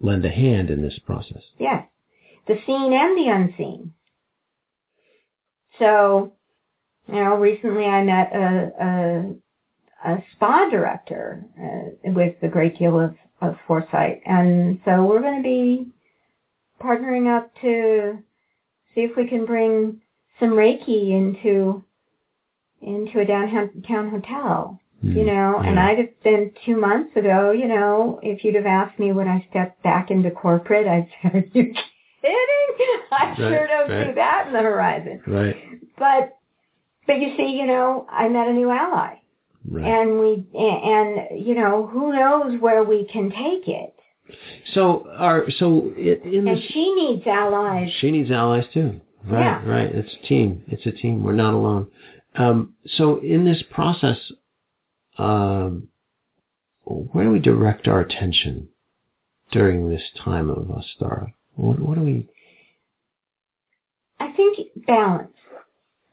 [0.00, 1.42] lend a hand in this process.
[1.58, 1.86] Yes.
[2.46, 3.92] The seen and the unseen.
[5.78, 6.32] So,
[7.08, 9.34] you know, recently I met a,
[10.06, 14.20] a, a spa director uh, with a great deal of, of foresight.
[14.26, 15.86] And so we're going to be
[16.82, 18.18] partnering up to
[18.94, 20.00] see if we can bring
[20.38, 21.84] some Reiki into,
[22.82, 24.80] into a downtown hotel.
[25.02, 25.78] you know, and Hmm.
[25.78, 29.46] I'd have been two months ago, you know, if you'd have asked me would I
[29.48, 31.74] step back into corporate, I'd say, are you
[32.22, 33.00] kidding?
[33.10, 35.22] I sure don't see that in the horizon.
[35.26, 35.56] Right.
[35.98, 36.36] But,
[37.06, 39.14] but you see, you know, I met a new ally
[39.70, 39.84] Right.
[39.86, 43.94] and we, and, you know, who knows where we can take it.
[44.74, 47.90] So, our so i- in And this, she needs allies.
[48.00, 49.00] she needs allies too.
[49.24, 49.40] Right.
[49.40, 49.62] Yeah.
[49.68, 49.90] Right.
[49.94, 50.64] It's a team.
[50.68, 51.22] It's a team.
[51.22, 51.88] We're not alone.
[52.36, 54.18] Um, so in this process,
[55.18, 55.88] um,
[56.84, 58.68] where do we direct our attention
[59.52, 61.32] during this time of Ostara?
[61.56, 62.26] What, what do we?
[64.18, 65.32] I think balance.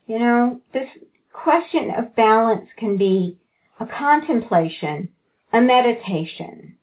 [0.08, 0.88] You know, this
[1.34, 3.38] question of balance can be
[3.80, 5.10] a contemplation,
[5.54, 6.76] a meditation.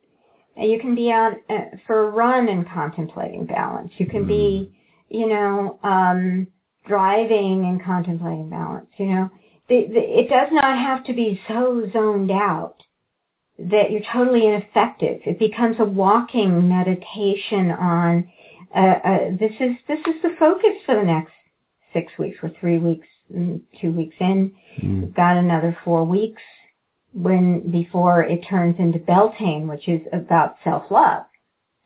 [0.56, 3.92] You can be out uh, for a run and contemplating balance.
[3.98, 4.72] You can be,
[5.08, 6.46] you know, um,
[6.86, 8.86] driving and contemplating balance.
[8.96, 9.30] You know,
[9.68, 12.76] the, the, it does not have to be so zoned out
[13.58, 15.20] that you're totally ineffective.
[15.26, 18.30] It becomes a walking meditation on
[18.74, 21.32] uh, uh, this is this is the focus for the next
[21.92, 22.38] six weeks.
[22.42, 24.52] We're three weeks, mm, two weeks in.
[24.82, 26.42] Mm, We've got another four weeks
[27.14, 31.24] when before it turns into Beltane, which is about self love.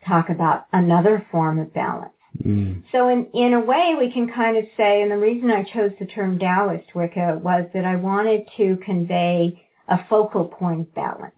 [0.06, 2.12] Talk about another form of balance.
[2.44, 5.64] mm, So in, in a way, we can kind of say, and the reason I
[5.64, 10.94] chose the term Taoist Wicca was that I wanted to convey a focal point of
[10.94, 11.34] balance.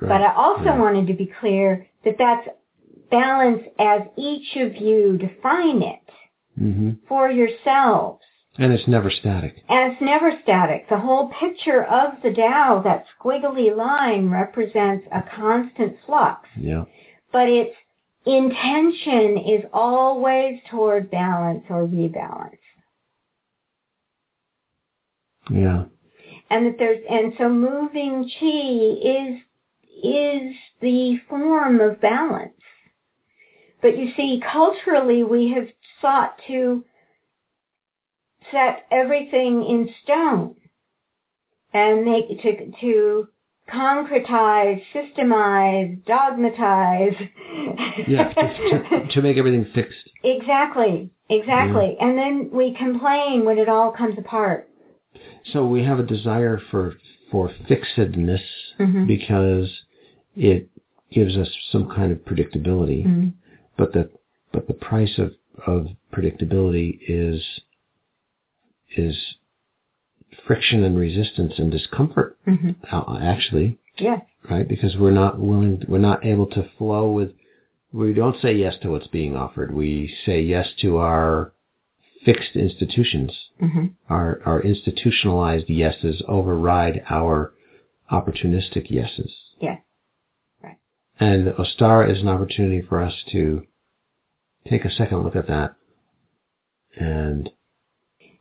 [0.00, 0.08] right.
[0.08, 0.78] But I also Yeah.
[0.80, 2.48] wanted to be clear that that's
[3.10, 6.00] balance as each of you define it
[6.58, 8.22] hmm for yourselves.
[8.58, 9.62] And it's never static.
[9.68, 10.88] And it's never static.
[10.88, 16.48] The whole picture of the Tao, that squiggly line, represents a constant flux.
[16.58, 16.84] Yeah.
[17.32, 17.74] But its
[18.24, 22.58] intention is always toward balance or rebalance.
[25.50, 25.84] Yeah.
[26.50, 28.46] and that there's and so moving chi
[29.08, 29.40] is
[30.02, 32.52] is the form of balance
[33.80, 35.68] but you see culturally we have
[36.00, 36.84] sought to
[38.50, 40.54] set everything in stone
[41.72, 43.28] and make to to
[43.72, 47.14] concretize systemize dogmatize
[48.06, 48.32] Yeah.
[48.32, 50.08] to, to, make everything fixed.
[50.22, 54.68] exactly exactly and then we complain when it all comes apart
[55.52, 56.94] So we have a desire for
[57.30, 58.42] for fixedness
[58.78, 59.06] Mhm.
[59.08, 59.68] because
[60.36, 60.68] it
[61.10, 63.04] gives us some kind of predictability.
[63.04, 63.32] Mhm.
[63.76, 64.10] But the
[64.52, 65.34] but the price of,
[65.66, 67.42] of predictability is
[68.96, 69.16] is
[70.46, 72.76] friction and resistance and discomfort Mhm.
[72.92, 74.20] uh, actually, yeah
[74.50, 74.68] right?
[74.68, 77.32] Because we're not willing we're not able to flow with
[77.92, 79.72] we don't say yes to what's being offered.
[79.74, 81.52] We say yes to our
[82.24, 87.52] fixed institutions hmm our, our institutionalized yeses override our
[88.10, 89.32] opportunistic yeses.
[89.60, 89.80] yes
[90.62, 90.76] right
[91.20, 93.62] And Ostara is an opportunity for us to
[94.68, 95.74] take a second look at that
[96.96, 97.50] and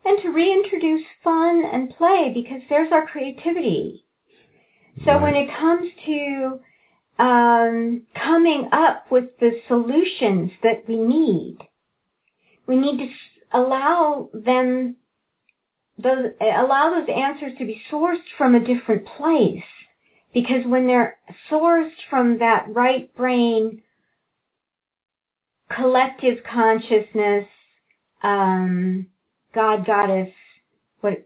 [0.06, 4.06] and to reintroduce fun and play because there's our creativity.
[5.03, 5.22] So Right.
[5.22, 6.60] when it comes to
[7.18, 11.58] um, coming up with the solutions that we need,
[12.68, 13.10] we need to
[13.58, 14.97] allow them
[15.97, 19.64] those allow those answers to be sourced from a different place
[20.34, 21.18] because when they're
[21.49, 23.82] sourced from that right brain
[25.74, 27.47] collective consciousness
[28.24, 29.08] um,
[29.56, 30.32] God goddess
[31.01, 31.26] what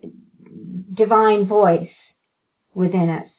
[0.94, 1.90] divine voice
[2.74, 3.30] within us.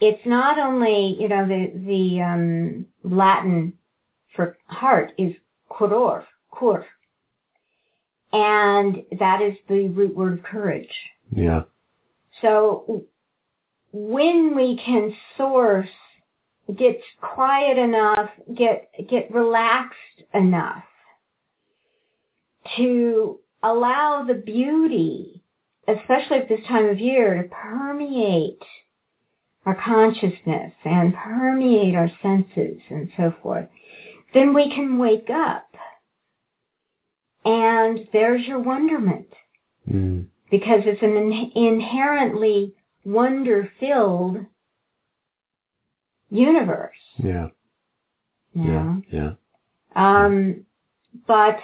[0.00, 3.74] It's not only you know the the um, Latin
[4.34, 5.32] for heart is
[5.70, 6.84] curor cur
[8.32, 10.92] and that is the root word courage.
[11.30, 11.62] Yeah,
[12.40, 13.04] so
[13.92, 15.88] when we can source
[16.76, 19.98] get quiet enough, get get relaxed
[20.34, 20.84] enough
[22.76, 25.42] to allow the beauty,
[25.88, 28.62] especially at this time of year, to permeate
[29.64, 33.68] our consciousness and permeate our senses and so forth,
[34.34, 35.68] then we can wake up.
[37.44, 39.28] And there's your wonderment.
[39.90, 40.26] Mm.
[40.50, 44.38] Because it's an in- inherently wonder-filled
[46.30, 46.96] universe.
[47.18, 47.48] Yeah.
[48.54, 48.82] you Yeah.
[48.82, 49.02] know?
[49.10, 49.32] Yeah.
[49.94, 50.66] Um,
[51.26, 51.58] but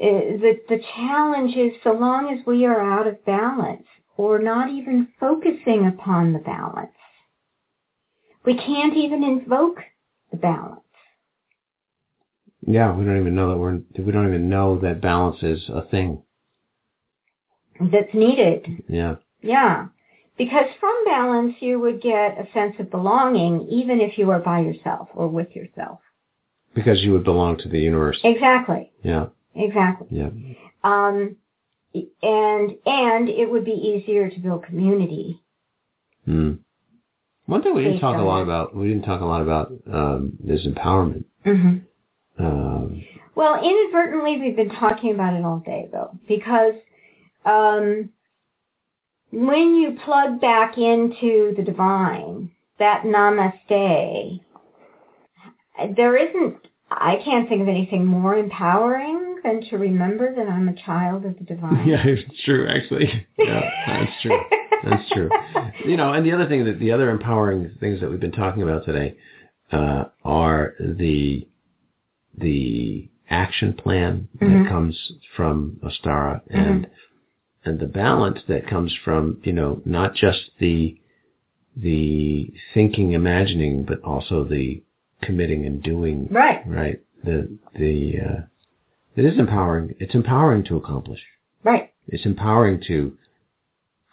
[0.00, 3.86] Eh, the the challenge is so long as we are out of balance
[4.16, 6.92] or not even focusing upon the balance,
[8.44, 9.80] we can't even invoke
[10.30, 10.82] the balance.
[12.66, 12.94] Yeah.
[12.94, 13.80] We don't even know that we're.
[13.98, 16.22] We don't even know that balance is a thing.
[17.80, 18.84] that's needed.
[18.88, 19.16] Yeah.
[19.40, 19.86] Yeah.
[20.36, 24.60] Because from balance you would get a sense of belonging even if you are by
[24.60, 25.98] yourself or with yourself.
[26.74, 28.20] Because you would belong to the universe.
[28.22, 28.92] Exactly.
[29.02, 29.26] Yeah.
[29.54, 30.06] Exactly.
[30.10, 30.30] Yeah.
[30.84, 31.36] Um,
[31.94, 35.40] and and it would be easier to build community.
[36.24, 36.54] Hmm.
[37.46, 38.76] One thing we didn't talk a lot about.
[38.76, 41.24] We didn't talk a lot about um, is empowerment.
[41.44, 41.78] hmm
[42.38, 43.02] Um,
[43.34, 46.74] Well, inadvertently, we've been talking about it all day, though, because
[47.46, 48.10] um,
[49.30, 54.40] when you plug back into the divine, that namaste,
[55.96, 60.74] there isn't, I can't think of anything more empowering than to remember that I'm a
[60.74, 61.86] child of the divine.
[61.86, 62.66] yeah, it's true.
[62.68, 64.40] Actually, yeah, that's true.
[64.84, 65.28] That's true.
[65.84, 68.62] You know, and the other thing that the other empowering things that we've been talking
[68.62, 69.16] about today
[69.72, 71.46] uh, are the
[72.36, 76.88] the action plan that comes from Ostara and
[77.64, 80.98] and the balance that comes from you know not just the
[81.76, 84.82] the thinking, imagining, but also the
[85.22, 86.28] committing and doing.
[86.30, 87.00] Right, Right.
[87.24, 88.40] The the uh,
[89.16, 89.94] it is empowering.
[89.98, 91.20] It's empowering to accomplish
[91.64, 91.92] right.
[92.06, 93.16] it's empowering to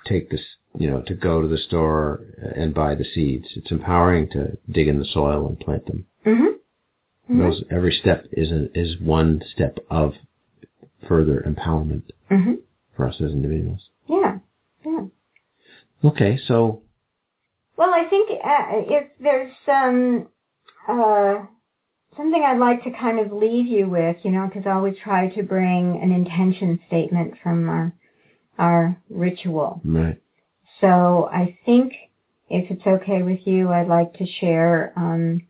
[0.05, 0.41] take this,
[0.77, 2.21] you know, to go to the store
[2.55, 3.47] and buy the seeds.
[3.55, 6.05] It's empowering to dig in the soil and plant them.
[6.25, 7.39] Mm-hmm.
[7.39, 10.13] Those every step is a, is one step of
[11.07, 12.53] further empowerment hmm
[12.95, 13.89] for us as individuals.
[14.07, 14.37] Yeah,
[14.85, 15.01] yeah.
[16.03, 16.81] Okay, so
[17.77, 20.27] Well, I think uh, if there's um,
[20.87, 21.45] uh,
[22.17, 25.27] something I'd like to kind of leave you with, you know, because I always try
[25.29, 27.91] to bring an intention statement from our
[28.57, 29.81] our ritual.
[29.83, 30.17] right,
[30.79, 31.91] So I think
[32.49, 35.41] if it's okay with you, I'd like to share um,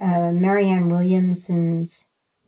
[0.00, 1.90] uh, Marianne Williamson's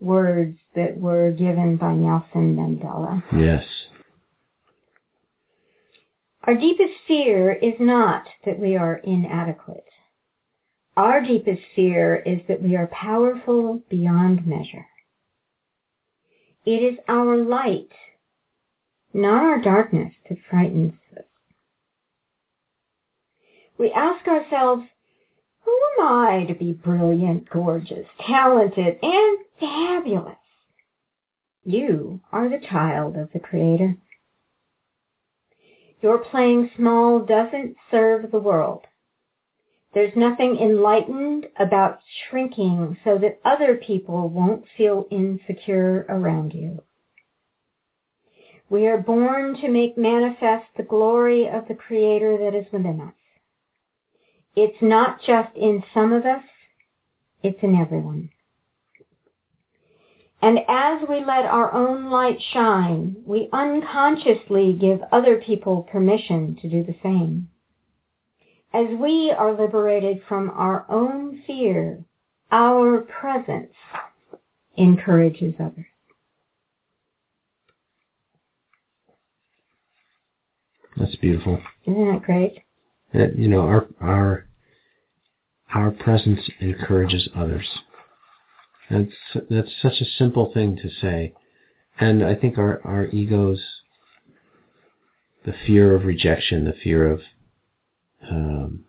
[0.00, 3.22] words that were given by Nelson Mandela.
[3.36, 3.64] yes,
[6.44, 9.84] Our deepest fear is not that we are inadequate.
[10.98, 14.84] Our deepest fear is that we are powerful beyond measure.
[16.66, 17.92] It is our light,
[19.14, 21.22] not our darkness, that frightens us.
[23.78, 24.82] We ask ourselves,
[25.60, 30.34] who am I to be brilliant, gorgeous, talented, and fabulous?
[31.62, 33.94] You are the child of the Creator.
[36.02, 38.84] Your playing small doesn't serve the world.
[39.94, 46.82] There's nothing enlightened about shrinking so that other people won't feel insecure around you.
[48.70, 53.14] We are born to make manifest the glory of the Creator that is within us.
[54.54, 56.42] It's not just in some of us,
[57.42, 58.30] it's in everyone.
[60.42, 66.68] And as we let our own light shine, we unconsciously give other people permission to
[66.68, 67.48] do the same.
[68.78, 72.04] As we are liberated from our own fear,
[72.52, 73.72] our presence
[74.76, 75.86] encourages others.
[80.96, 81.60] that's beautiful.
[81.86, 82.60] Isn't that great?
[83.12, 84.46] That, you know, our our
[85.74, 87.66] our presence encourages others.
[88.90, 89.10] That's
[89.50, 91.32] that's such a simple thing to say,
[91.98, 93.60] and I think our our egos,
[95.44, 97.22] the fear of rejection, the fear of
[98.30, 98.84] um,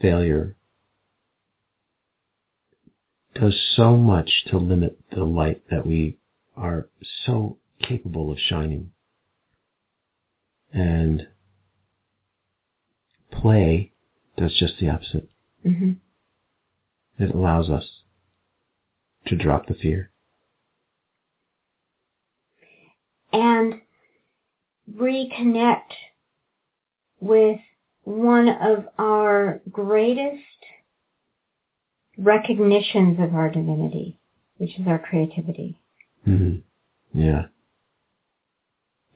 [0.00, 0.56] failure,
[3.34, 6.16] does so much to limit the light that we
[6.56, 6.88] are
[7.24, 8.90] so capable of shining.
[10.72, 11.28] And
[13.30, 13.92] play
[14.36, 15.28] does just the opposite.
[15.62, 15.92] hmm
[17.18, 17.84] It allows us
[19.26, 20.10] to drop the fear.
[23.32, 23.80] And
[24.90, 25.92] reconnect
[27.26, 27.60] with
[28.04, 30.42] one of our greatest
[32.18, 34.16] recognitions of our divinity,
[34.58, 35.76] which is our creativity.
[36.26, 37.20] Mm-hmm.
[37.20, 37.46] Yeah.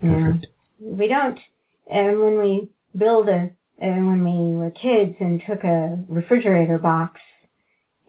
[0.01, 0.47] Perfect.
[0.79, 0.91] Yeah.
[0.91, 1.39] We don't,
[1.91, 7.21] and when we build a, and when we were kids and took a refrigerator box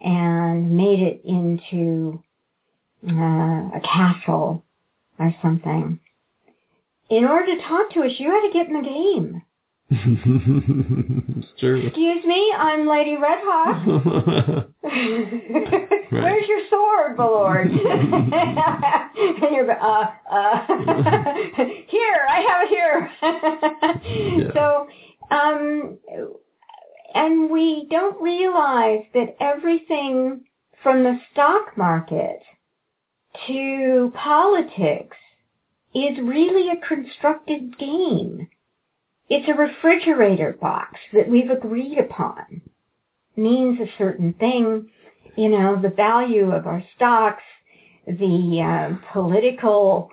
[0.02, 2.22] and made it into
[3.08, 4.64] uh, a castle
[5.20, 6.00] or something,
[7.10, 9.42] in order to talk to us, you had to get in the game.
[9.94, 11.86] it's true.
[11.86, 14.68] Excuse me, I'm Lady Red Hawk.
[16.10, 17.68] Where's your sword, Lord?
[17.68, 17.80] and
[19.52, 20.66] you're uh, uh,
[21.88, 23.12] here, I have it here.
[24.38, 24.54] Yeah.
[24.54, 24.88] So,
[25.30, 25.98] um,
[27.14, 30.46] and we don't realize that everything
[30.82, 32.40] from the stock market
[33.48, 35.18] to politics
[35.94, 38.48] is really a constructed game.
[39.34, 42.62] It's a refrigerator box that we've agreed upon.
[43.38, 44.90] Means a certain thing,
[45.38, 47.44] you know, the value of our stocks,
[48.06, 50.12] the uh, political